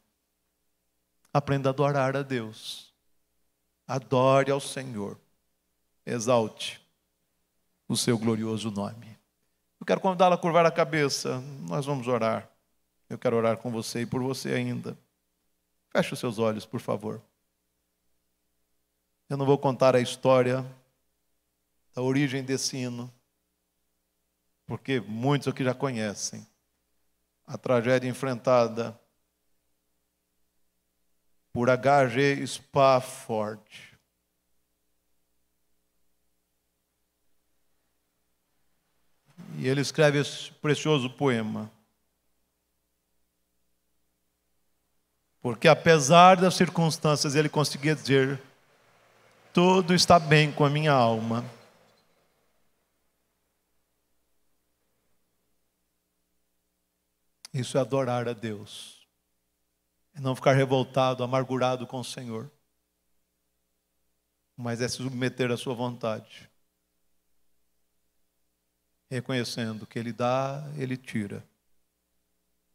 Aprenda 1.34 1.69
a 1.69 1.71
adorar 1.71 2.15
a 2.15 2.21
Deus. 2.21 2.93
Adore 3.88 4.51
ao 4.51 4.62
Senhor. 4.62 5.19
Exalte 6.06 6.80
o 7.88 7.97
seu 7.97 8.15
glorioso 8.15 8.69
nome. 8.69 9.17
Eu 9.80 9.86
quero 9.88 9.99
convidá-la 9.99 10.36
a 10.36 10.38
curvar 10.38 10.67
a 10.67 10.71
cabeça. 10.71 11.41
Nós 11.67 11.84
vamos 11.84 12.08
orar. 12.08 12.47
Eu 13.10 13.17
quero 13.17 13.36
orar 13.36 13.58
com 13.58 13.71
você 13.71 14.01
e 14.01 14.06
por 14.06 14.21
você 14.21 14.54
ainda. 14.54 14.95
Feche 15.89 16.13
os 16.13 16.19
seus 16.19 16.38
olhos, 16.38 16.65
por 16.65 16.80
favor. 16.80 17.19
Eu 19.28 19.36
não 19.36 19.47
vou 19.47 19.58
contar 19.58 19.95
a 19.95 19.99
história 19.99 20.63
da 21.95 22.04
origem 22.04 22.43
desse 22.43 22.78
hino 22.78 23.12
porque 24.65 24.99
muitos 24.99 25.47
aqui 25.47 25.63
já 25.63 25.73
conhecem 25.73 26.45
a 27.45 27.58
tragédia 27.58 28.10
enfrentada 28.10 28.99
por 31.54 31.69
H.G. 31.69 32.45
Spafford. 32.45 33.95
E 39.58 39.67
ele 39.67 39.80
escreve 39.80 40.19
esse 40.19 40.51
precioso 40.54 41.10
poema. 41.10 41.71
Porque 45.41 45.67
apesar 45.67 46.36
das 46.36 46.56
circunstâncias, 46.56 47.36
ele 47.36 47.47
conseguia 47.47 47.95
dizer: 47.95 48.41
tudo 49.54 49.93
está 49.93 50.19
bem 50.19 50.51
com 50.51 50.65
a 50.65 50.69
minha 50.69 50.91
alma. 50.91 51.45
Isso 57.56 57.78
é 57.78 57.80
adorar 57.80 58.28
a 58.28 58.34
Deus. 58.34 59.08
É 60.13 60.20
não 60.20 60.36
ficar 60.36 60.52
revoltado, 60.52 61.24
amargurado 61.24 61.88
com 61.88 62.02
o 62.02 62.04
Senhor. 62.04 62.52
Mas 64.58 64.82
é 64.82 64.89
se 64.89 64.98
submeter 64.98 65.50
à 65.50 65.56
sua 65.56 65.74
vontade. 65.74 66.52
Reconhecendo 69.10 69.88
que 69.88 69.98
Ele 69.98 70.12
dá, 70.12 70.70
Ele 70.76 70.98
tira. 70.98 71.48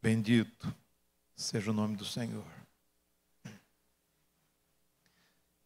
Bendito 0.01 0.75
seja 1.35 1.69
o 1.69 1.73
nome 1.75 1.95
do 1.95 2.05
Senhor. 2.05 2.60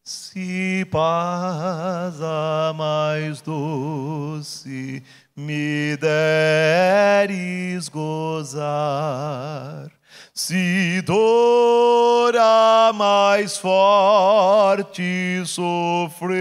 Se 0.08 0.86
paz 0.88 2.22
a 2.22 2.72
mais 2.72 3.42
doce 3.42 5.02
me 5.36 5.96
deres 5.96 7.88
gozar, 7.88 9.90
se 10.32 11.02
dor 11.02 12.36
a 12.36 12.92
mais 12.94 13.58
forte 13.58 15.42
sofrer, 15.44 16.38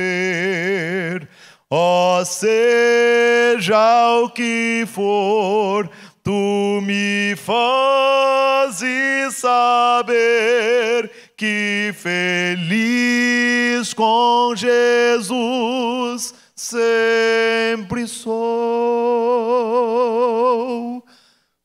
ó 1.68 2.24
seja 2.24 4.20
o 4.22 4.30
que 4.30 4.86
for, 4.86 5.90
tu 6.24 6.82
me 6.84 7.36
fazes 7.36 9.38
saber 9.38 11.10
que 11.38 11.94
feliz 11.96 13.94
com 13.94 14.56
Jesus 14.56 16.34
sempre 16.56 18.08
sou. 18.08 18.36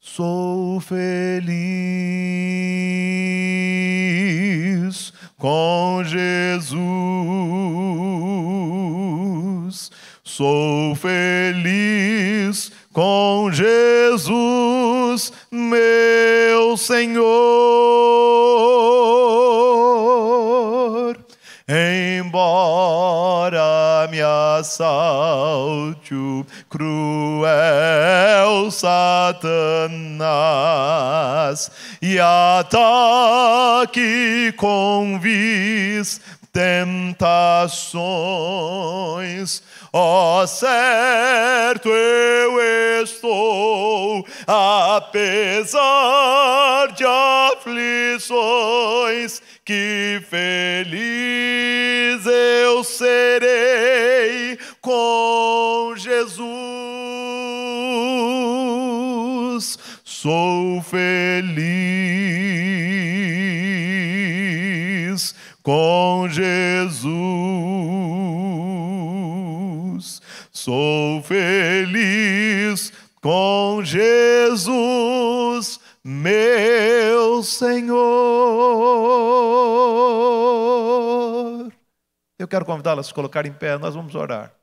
Sou 0.01 0.81
feliz 0.81 1.51
com 5.39 6.03
Jesus. 6.05 6.81
Sou 10.23 10.95
feliz 10.97 12.73
com 12.93 13.51
Jesus, 13.53 15.33
meu 15.51 16.77
Senhor. 16.77 18.00
Assalte 24.81 26.15
cruel 26.69 27.51
Satanás. 28.71 29.51
E 32.01 32.19
ataque 32.19 32.95
com 34.57 35.19
vis 35.21 36.19
tentações, 36.53 37.23
ó 39.93 40.43
oh, 40.43 40.47
certo 40.49 41.89
eu 41.89 43.03
estou, 43.05 44.27
apesar 44.49 45.79
de 46.97 47.05
aflições, 47.57 48.41
que 49.65 50.21
feliz 50.29 52.27
eu 52.27 52.83
serei 52.83 54.50
com 54.81 55.95
Jesus. 55.97 56.49
Sou 60.05 60.83
feliz 60.83 61.45
com 65.63 66.29
Jesus 66.29 67.41
Sou 70.61 71.23
feliz 71.23 72.93
com 73.23 73.83
Jesus, 73.83 75.81
meu 76.05 77.43
Senhor. 77.43 77.97
Eu 82.39 82.47
quero 82.47 82.67
convidá-las 82.67 83.07
a 83.07 83.09
se 83.09 83.15
colocar 83.15 83.47
em 83.47 83.53
pé, 83.55 83.79
nós 83.79 83.95
vamos 83.95 84.15
orar. 84.15 84.60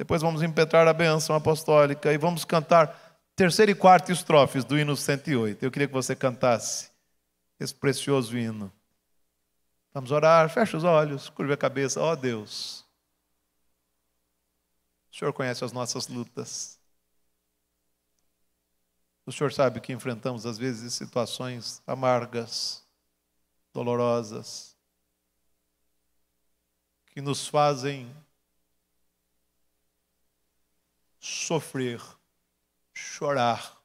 Depois 0.00 0.22
vamos 0.22 0.42
impetrar 0.42 0.88
a 0.88 0.94
bênção 0.94 1.36
apostólica 1.36 2.10
e 2.10 2.16
vamos 2.16 2.42
cantar 2.42 3.20
terceira 3.36 3.70
e 3.70 3.74
quarta 3.74 4.10
estrofes 4.10 4.64
do 4.64 4.78
hino 4.78 4.96
108. 4.96 5.62
Eu 5.62 5.70
queria 5.70 5.86
que 5.86 5.92
você 5.92 6.16
cantasse 6.16 6.90
esse 7.60 7.74
precioso 7.74 8.34
hino. 8.38 8.72
Vamos 9.92 10.10
orar, 10.10 10.48
fecha 10.48 10.74
os 10.74 10.84
olhos, 10.84 11.28
curva 11.28 11.52
a 11.52 11.56
cabeça, 11.58 12.00
ó 12.00 12.12
oh, 12.12 12.16
Deus. 12.16 12.82
O 15.12 15.18
Senhor 15.18 15.34
conhece 15.34 15.66
as 15.66 15.72
nossas 15.72 16.08
lutas. 16.08 16.78
O 19.26 19.32
Senhor 19.32 19.52
sabe 19.52 19.82
que 19.82 19.92
enfrentamos 19.92 20.46
às 20.46 20.56
vezes 20.56 20.94
situações 20.94 21.82
amargas, 21.86 22.82
dolorosas, 23.70 24.74
que 27.08 27.20
nos 27.20 27.46
fazem 27.46 28.10
sofrer, 31.20 32.02
chorar, 32.94 33.78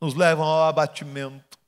nos 0.00 0.14
levam 0.14 0.44
ao 0.44 0.68
abatimento. 0.68 1.58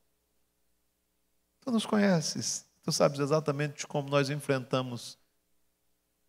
Tu 1.60 1.70
nos 1.72 1.84
conheces, 1.84 2.64
tu 2.82 2.92
sabes 2.92 3.18
exatamente 3.18 3.86
como 3.86 4.08
nós 4.08 4.30
enfrentamos 4.30 5.18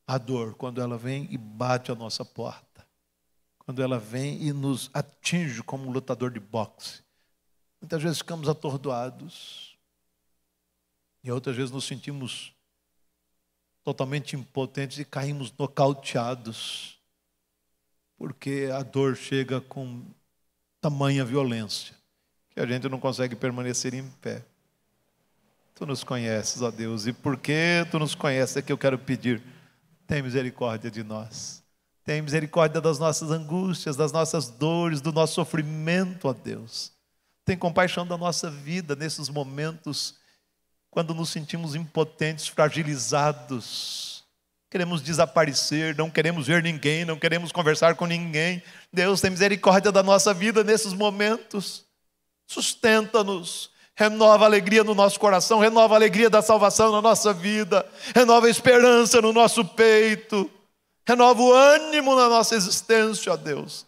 a 0.08 0.18
dor 0.18 0.56
quando 0.56 0.82
ela 0.82 0.98
vem 0.98 1.28
e 1.32 1.38
bate 1.38 1.92
a 1.92 1.96
nossa 1.96 2.26
porta, 2.26 2.86
quando 3.60 3.82
ela 3.84 4.00
vem 4.00 4.42
e 4.42 4.52
nos 4.52 4.90
atinge 4.92 5.62
como 5.62 5.88
um 5.88 5.92
lutador 5.92 6.32
de 6.32 6.40
boxe. 6.40 7.04
Muitas 7.80 8.02
vezes 8.02 8.18
ficamos 8.18 8.50
atordoados 8.50 9.78
e 11.24 11.32
outras 11.32 11.56
vezes 11.56 11.72
nos 11.72 11.86
sentimos 11.86 12.54
totalmente 13.90 14.36
impotentes 14.36 15.00
e 15.00 15.06
caímos 15.06 15.52
nocauteados, 15.58 17.00
porque 18.16 18.70
a 18.72 18.84
dor 18.84 19.16
chega 19.16 19.60
com 19.60 20.04
tamanha 20.80 21.26
violência 21.26 21.96
que 22.52 22.60
a 22.60 22.68
gente 22.68 22.88
não 22.88 23.00
consegue 23.00 23.36
permanecer 23.36 23.96
em 23.96 24.08
pé. 24.22 24.46
Tu 25.74 25.88
nos 25.88 26.04
conheces, 26.04 26.62
ó 26.62 26.70
Deus, 26.70 27.08
e 27.08 27.14
porque 27.14 27.84
tu 27.90 27.98
nos 27.98 28.14
conheces 28.14 28.58
é 28.58 28.62
que 28.62 28.72
eu 28.72 28.78
quero 28.78 29.00
pedir 29.00 29.42
tem 30.06 30.22
misericórdia 30.22 30.92
de 30.92 31.04
nós. 31.04 31.64
Tem 32.04 32.22
misericórdia 32.22 32.80
das 32.80 33.00
nossas 33.00 33.32
angústias, 33.32 33.96
das 33.96 34.12
nossas 34.12 34.50
dores, 34.50 35.02
do 35.02 35.12
nosso 35.12 35.34
sofrimento, 35.34 36.28
ó 36.28 36.34
Deus. 36.34 36.92
Tem 37.44 37.58
compaixão 37.58 38.06
da 38.06 38.18
nossa 38.18 38.52
vida 38.52 38.96
nesses 38.96 39.30
momentos 39.30 40.16
quando 40.92 41.14
nos 41.14 41.30
sentimos 41.30 41.76
impotentes, 41.76 42.48
fragilizados. 42.48 44.24
Queremos 44.70 45.02
desaparecer, 45.02 45.96
não 45.96 46.10
queremos 46.10 46.46
ver 46.46 46.62
ninguém, 46.62 47.04
não 47.04 47.18
queremos 47.18 47.52
conversar 47.52 47.96
com 47.96 48.06
ninguém. 48.06 48.62
Deus 48.94 49.20
tem 49.20 49.32
misericórdia 49.32 49.92
da 49.92 50.04
nossa 50.04 50.34
vida 50.34 50.64
nesses 50.64 50.94
momentos. 50.94 51.86
Sustenta-nos, 52.46 53.72
renova 53.96 54.46
a 54.46 54.48
alegria 54.48 54.84
no 54.84 54.96
nosso 54.96 55.20
coração, 55.20 55.60
renova 55.60 55.96
a 55.96 55.98
alegria 55.98 56.30
da 56.30 56.42
salvação 56.42 56.92
na 56.92 57.02
nossa 57.02 57.34
vida, 57.34 57.88
renova 58.16 58.48
a 58.48 58.50
esperança 58.50 59.22
no 59.22 59.34
nosso 59.34 59.66
peito, 59.66 60.50
renova 61.06 61.42
o 61.42 61.54
ânimo 61.54 62.16
na 62.16 62.30
nossa 62.30 62.56
existência, 62.56 63.32
ó 63.32 63.36
Deus. 63.36 63.86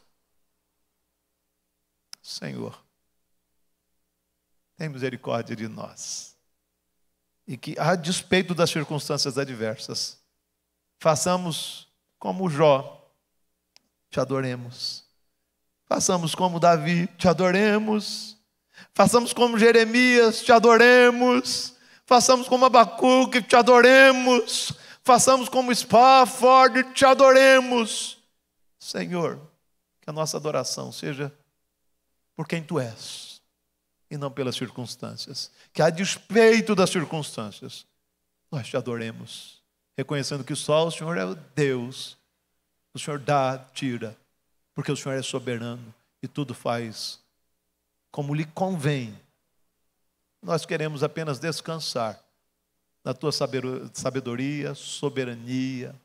Senhor, 2.21 2.79
tem 4.77 4.89
misericórdia 4.89 5.55
de 5.55 5.67
nós. 5.67 6.30
E 7.51 7.57
que, 7.57 7.75
a 7.77 7.95
despeito 7.95 8.55
das 8.55 8.69
circunstâncias 8.69 9.37
adversas, 9.37 10.17
façamos 10.97 11.89
como 12.17 12.49
Jó, 12.49 13.11
te 14.09 14.21
adoremos. 14.21 15.03
Façamos 15.85 16.33
como 16.33 16.61
Davi, 16.61 17.07
te 17.17 17.27
adoremos 17.27 18.37
Façamos 18.93 19.33
como 19.33 19.57
Jeremias, 19.57 20.41
te 20.41 20.51
adoremos. 20.51 21.75
Façamos 22.05 22.47
como 22.47 22.65
Abacuque, 22.65 23.41
te 23.41 23.55
adoremos. 23.55 24.73
Façamos 25.03 25.49
como 25.49 25.71
Spafford, 25.71 26.83
te 26.93 27.05
adoremos. 27.05 28.17
Senhor, 28.79 29.39
que 30.01 30.09
a 30.09 30.13
nossa 30.13 30.37
adoração 30.37 30.91
seja 30.91 31.31
por 32.35 32.47
quem 32.47 32.63
tu 32.63 32.79
és 32.79 33.30
e 34.11 34.17
não 34.17 34.29
pelas 34.29 34.57
circunstâncias. 34.57 35.49
Que 35.71 35.81
a 35.81 35.89
despeito 35.89 36.75
das 36.75 36.89
circunstâncias, 36.89 37.87
nós 38.51 38.67
te 38.67 38.75
adoremos, 38.75 39.63
reconhecendo 39.97 40.43
que 40.43 40.53
só 40.53 40.85
o 40.85 40.91
Senhor 40.91 41.17
é 41.17 41.23
o 41.23 41.33
Deus. 41.33 42.17
O 42.93 42.99
Senhor 42.99 43.17
dá, 43.17 43.57
tira, 43.73 44.17
porque 44.75 44.91
o 44.91 44.97
Senhor 44.97 45.15
é 45.15 45.21
soberano 45.21 45.95
e 46.21 46.27
tudo 46.27 46.53
faz 46.53 47.21
como 48.11 48.35
lhe 48.35 48.43
convém. 48.43 49.17
Nós 50.41 50.65
queremos 50.65 51.01
apenas 51.01 51.39
descansar 51.39 52.21
na 53.03 53.13
tua 53.13 53.31
sabedoria, 53.31 54.75
soberania, 54.75 55.95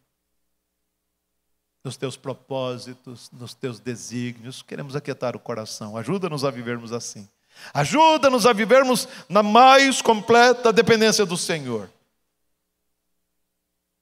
nos 1.83 1.97
teus 1.97 2.16
propósitos, 2.16 3.31
nos 3.33 3.55
teus 3.55 3.81
desígnios. 3.81 4.62
Queremos 4.62 4.95
aquietar 4.95 5.35
o 5.35 5.40
coração. 5.40 5.97
Ajuda-nos 5.97 6.45
a 6.45 6.51
vivermos 6.51 6.92
assim. 6.92 7.29
Ajuda-nos 7.73 8.47
a 8.47 8.53
vivermos 8.53 9.09
na 9.29 9.42
mais 9.42 10.01
completa 10.03 10.73
dependência 10.73 11.27
do 11.27 11.37
Senhor. 11.37 11.90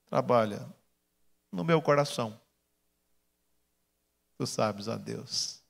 Trabalha 0.09 0.67
no 1.51 1.64
meu 1.64 1.81
coração. 1.83 2.38
Tu 4.37 4.47
sabes, 4.47 4.88
a 4.88 4.97
Deus 4.97 5.64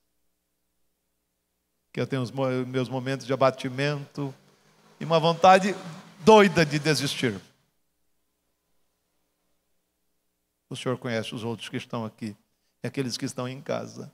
que 1.94 2.00
eu 2.00 2.08
tenho 2.08 2.22
os 2.22 2.32
meus 2.66 2.88
momentos 2.88 3.24
de 3.24 3.32
abatimento 3.32 4.34
e 4.98 5.04
uma 5.04 5.20
vontade 5.20 5.76
doida 6.24 6.66
de 6.66 6.76
desistir. 6.76 7.40
O 10.68 10.74
Senhor 10.74 10.98
conhece 10.98 11.32
os 11.32 11.44
outros 11.44 11.68
que 11.68 11.76
estão 11.76 12.04
aqui 12.04 12.36
e 12.82 12.88
aqueles 12.88 13.16
que 13.16 13.24
estão 13.24 13.48
em 13.48 13.62
casa. 13.62 14.12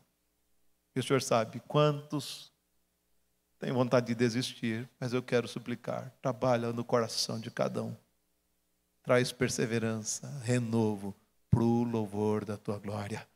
E 0.95 1.01
o 1.01 1.03
Senhor 1.03 1.23
sabe 1.23 1.59
quantos 1.61 2.53
têm 3.61 3.73
vontade 3.73 4.07
de 4.09 4.15
desistir, 4.15 4.89
mas 4.99 5.13
eu 5.13 5.23
quero 5.23 5.47
suplicar, 5.47 6.13
trabalha 6.21 6.73
no 6.73 6.83
coração 6.83 7.39
de 7.39 7.51
cada 7.51 7.83
um. 7.83 7.95
Traz 9.03 9.31
perseverança, 9.31 10.29
renovo 10.43 11.15
para 11.51 11.63
o 11.63 11.85
louvor 11.85 12.45
da 12.45 12.57
tua 12.57 12.79
glória. 12.79 13.27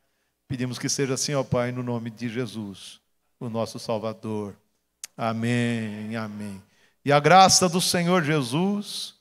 Pedimos 0.47 0.77
que 0.77 0.89
seja 0.89 1.13
assim, 1.13 1.33
ó 1.33 1.43
Pai, 1.43 1.71
no 1.71 1.83
nome 1.83 2.09
de 2.09 2.27
Jesus 2.27 2.99
o 3.39 3.49
nosso 3.49 3.77
Salvador. 3.77 4.55
Amém, 5.15 6.15
amém. 6.15 6.61
E 7.03 7.11
a 7.11 7.19
graça 7.19 7.69
do 7.69 7.79
Senhor 7.79 8.23
Jesus, 8.23 9.15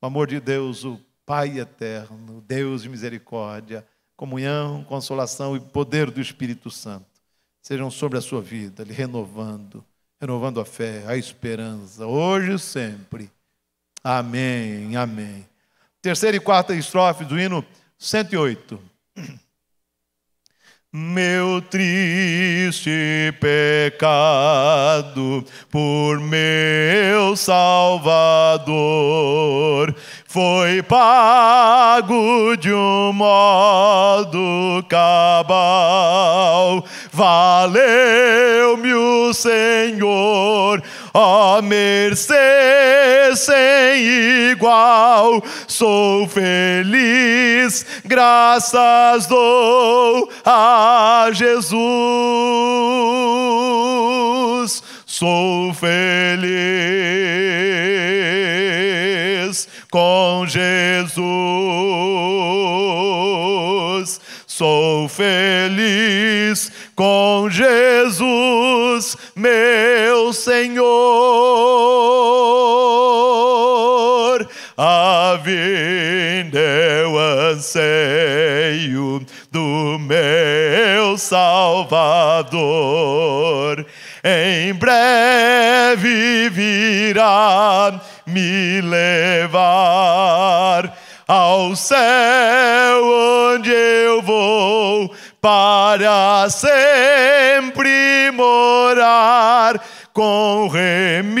o 0.00 0.06
amor 0.06 0.26
de 0.26 0.38
Deus, 0.40 0.84
o 0.84 1.00
Pai 1.24 1.58
eterno, 1.58 2.42
Deus 2.46 2.82
de 2.82 2.88
misericórdia, 2.88 3.86
comunhão, 4.16 4.84
consolação 4.84 5.56
e 5.56 5.60
poder 5.60 6.10
do 6.10 6.20
Espírito 6.20 6.70
Santo 6.70 7.06
sejam 7.62 7.90
sobre 7.90 8.18
a 8.18 8.22
sua 8.22 8.40
vida, 8.40 8.82
lhe 8.82 8.92
renovando, 8.92 9.84
renovando 10.20 10.60
a 10.60 10.64
fé, 10.64 11.04
a 11.06 11.16
esperança, 11.16 12.06
hoje 12.06 12.54
e 12.54 12.58
sempre. 12.58 13.30
Amém, 14.04 14.94
amém. 14.96 15.46
Terceira 16.02 16.36
e 16.36 16.40
quarta 16.40 16.74
estrofe 16.74 17.24
do 17.24 17.38
hino 17.38 17.64
108 17.98 18.80
meu 20.92 21.62
triste 21.62 23.32
pecado 23.38 25.44
por 25.70 26.18
meu 26.18 27.36
Salvador 27.36 28.74
foi 30.26 30.82
pago 30.82 32.56
de 32.56 32.72
um 32.72 33.12
modo 33.12 34.84
cabal. 34.88 36.84
Valeu-me 37.12 38.92
o 38.92 39.32
Senhor, 39.32 40.82
ó 41.14 41.60
mercê 41.62 42.34
sem 43.36 44.50
igual. 44.52 45.42
Sou 45.66 46.28
feliz, 46.28 47.86
graças 48.04 49.26
dou 49.26 50.30
a 50.44 51.28
Jesus. 51.32 51.70
Sou 55.06 55.74
feliz 55.74 56.40
com 59.90 60.46
Jesus. 60.46 61.10
feliz 65.08 66.29
com 67.00 67.48
Jesus, 67.48 69.16
meu 69.34 70.34
Senhor. 70.34 70.86
A 74.76 75.38
vinda 75.42 76.60
o 77.08 77.18
anseio 77.18 79.24
do 79.50 79.98
meu 79.98 81.16
Salvador. 81.16 82.60
Em 84.22 84.74
breve 84.74 86.50
virá 86.50 87.98
me 88.26 88.82
levar 88.82 90.94
ao 91.26 91.74
céu 91.74 93.02
onde 93.54 93.70
eu 93.70 94.20
vou 94.20 95.10
para 95.40 96.48
sempre 96.50 98.30
morar 98.32 99.80
com 100.12 100.68
remidos 100.68 101.40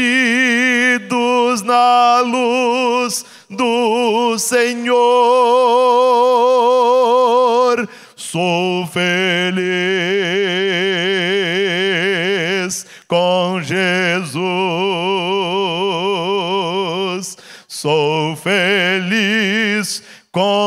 na 1.62 2.20
luz 2.24 3.24
do 3.50 4.38
Senhor. 4.38 4.96
Sou 8.16 8.86
feliz 8.86 9.60
com 13.08 13.60
Jesus. 13.60 14.30
Sou 17.66 18.36
feliz 18.36 20.02
com 20.32 20.59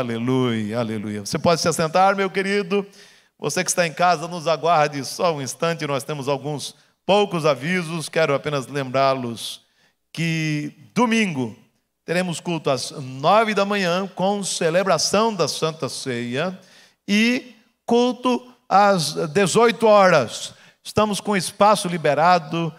Aleluia, 0.00 0.78
aleluia. 0.78 1.20
Você 1.20 1.38
pode 1.38 1.60
se 1.60 1.68
assentar, 1.68 2.16
meu 2.16 2.30
querido. 2.30 2.86
Você 3.38 3.62
que 3.62 3.70
está 3.70 3.86
em 3.86 3.92
casa, 3.92 4.26
nos 4.26 4.46
aguarde 4.46 5.04
só 5.04 5.34
um 5.34 5.42
instante, 5.42 5.86
nós 5.86 6.04
temos 6.04 6.26
alguns 6.26 6.74
poucos 7.04 7.44
avisos. 7.44 8.08
Quero 8.08 8.34
apenas 8.34 8.66
lembrá-los 8.66 9.60
que 10.10 10.72
domingo 10.94 11.54
teremos 12.04 12.40
culto 12.40 12.70
às 12.70 12.90
nove 12.92 13.54
da 13.54 13.66
manhã 13.66 14.10
com 14.14 14.42
celebração 14.42 15.34
da 15.34 15.46
Santa 15.46 15.86
Ceia 15.88 16.58
e 17.06 17.54
culto 17.84 18.52
às 18.66 19.12
18 19.34 19.86
horas. 19.86 20.54
Estamos 20.82 21.20
com 21.20 21.36
espaço 21.36 21.88
liberado 21.88 22.74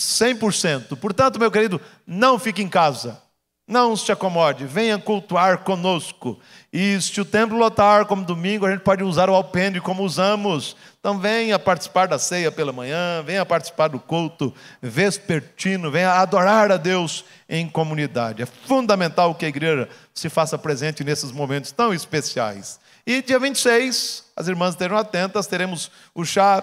100%. 0.00 0.96
Portanto, 0.96 1.38
meu 1.38 1.50
querido, 1.50 1.78
não 2.06 2.38
fique 2.38 2.62
em 2.62 2.68
casa. 2.70 3.20
Não 3.66 3.96
se 3.96 4.10
acomode, 4.10 4.66
venha 4.66 4.98
cultuar 4.98 5.58
conosco. 5.58 6.38
E 6.72 7.00
se 7.00 7.20
o 7.20 7.24
templo 7.24 7.56
lotar 7.56 8.06
como 8.06 8.24
domingo, 8.24 8.66
a 8.66 8.70
gente 8.70 8.82
pode 8.82 9.04
usar 9.04 9.30
o 9.30 9.34
alpendre 9.34 9.80
como 9.80 10.02
usamos. 10.02 10.76
Então 10.98 11.18
venha 11.18 11.58
participar 11.58 12.06
da 12.08 12.18
ceia 12.18 12.50
pela 12.50 12.72
manhã, 12.72 13.22
venha 13.24 13.46
participar 13.46 13.88
do 13.88 14.00
culto 14.00 14.52
vespertino, 14.80 15.90
venha 15.92 16.12
adorar 16.12 16.72
a 16.72 16.76
Deus 16.76 17.24
em 17.48 17.68
comunidade. 17.68 18.42
É 18.42 18.46
fundamental 18.46 19.34
que 19.34 19.44
a 19.44 19.48
igreja 19.48 19.88
se 20.12 20.28
faça 20.28 20.58
presente 20.58 21.04
nesses 21.04 21.30
momentos 21.30 21.70
tão 21.70 21.94
especiais. 21.94 22.80
E 23.06 23.22
dia 23.22 23.38
26, 23.38 24.24
as 24.36 24.48
irmãs 24.48 24.70
estejam 24.70 24.96
atentas, 24.96 25.46
teremos 25.46 25.90
o 26.14 26.24
chá 26.24 26.62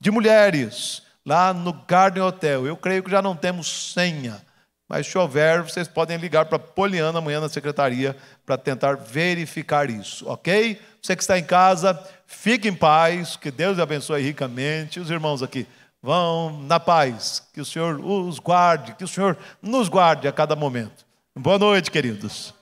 de 0.00 0.10
mulheres 0.10 1.02
lá 1.24 1.54
no 1.54 1.72
Garden 1.72 2.22
Hotel. 2.22 2.66
Eu 2.66 2.76
creio 2.76 3.02
que 3.02 3.10
já 3.10 3.22
não 3.22 3.34
temos 3.34 3.92
senha, 3.94 4.43
mas 4.88 5.06
se 5.06 5.16
houver, 5.16 5.62
vocês 5.62 5.88
podem 5.88 6.16
ligar 6.18 6.44
para 6.44 6.58
Poliana 6.58 7.18
amanhã 7.18 7.40
na 7.40 7.48
secretaria 7.48 8.16
para 8.44 8.58
tentar 8.58 8.96
verificar 8.96 9.88
isso, 9.88 10.28
ok? 10.28 10.80
Você 11.00 11.16
que 11.16 11.22
está 11.22 11.38
em 11.38 11.44
casa, 11.44 11.98
fique 12.26 12.68
em 12.68 12.74
paz, 12.74 13.36
que 13.36 13.50
Deus 13.50 13.78
abençoe 13.78 14.22
ricamente. 14.22 15.00
Os 15.00 15.10
irmãos 15.10 15.42
aqui 15.42 15.66
vão 16.02 16.62
na 16.62 16.78
paz, 16.78 17.42
que 17.52 17.60
o 17.60 17.64
Senhor 17.64 17.98
os 17.98 18.38
guarde, 18.38 18.94
que 18.94 19.04
o 19.04 19.08
Senhor 19.08 19.36
nos 19.62 19.88
guarde 19.88 20.28
a 20.28 20.32
cada 20.32 20.54
momento. 20.54 21.04
Boa 21.34 21.58
noite, 21.58 21.90
queridos. 21.90 22.54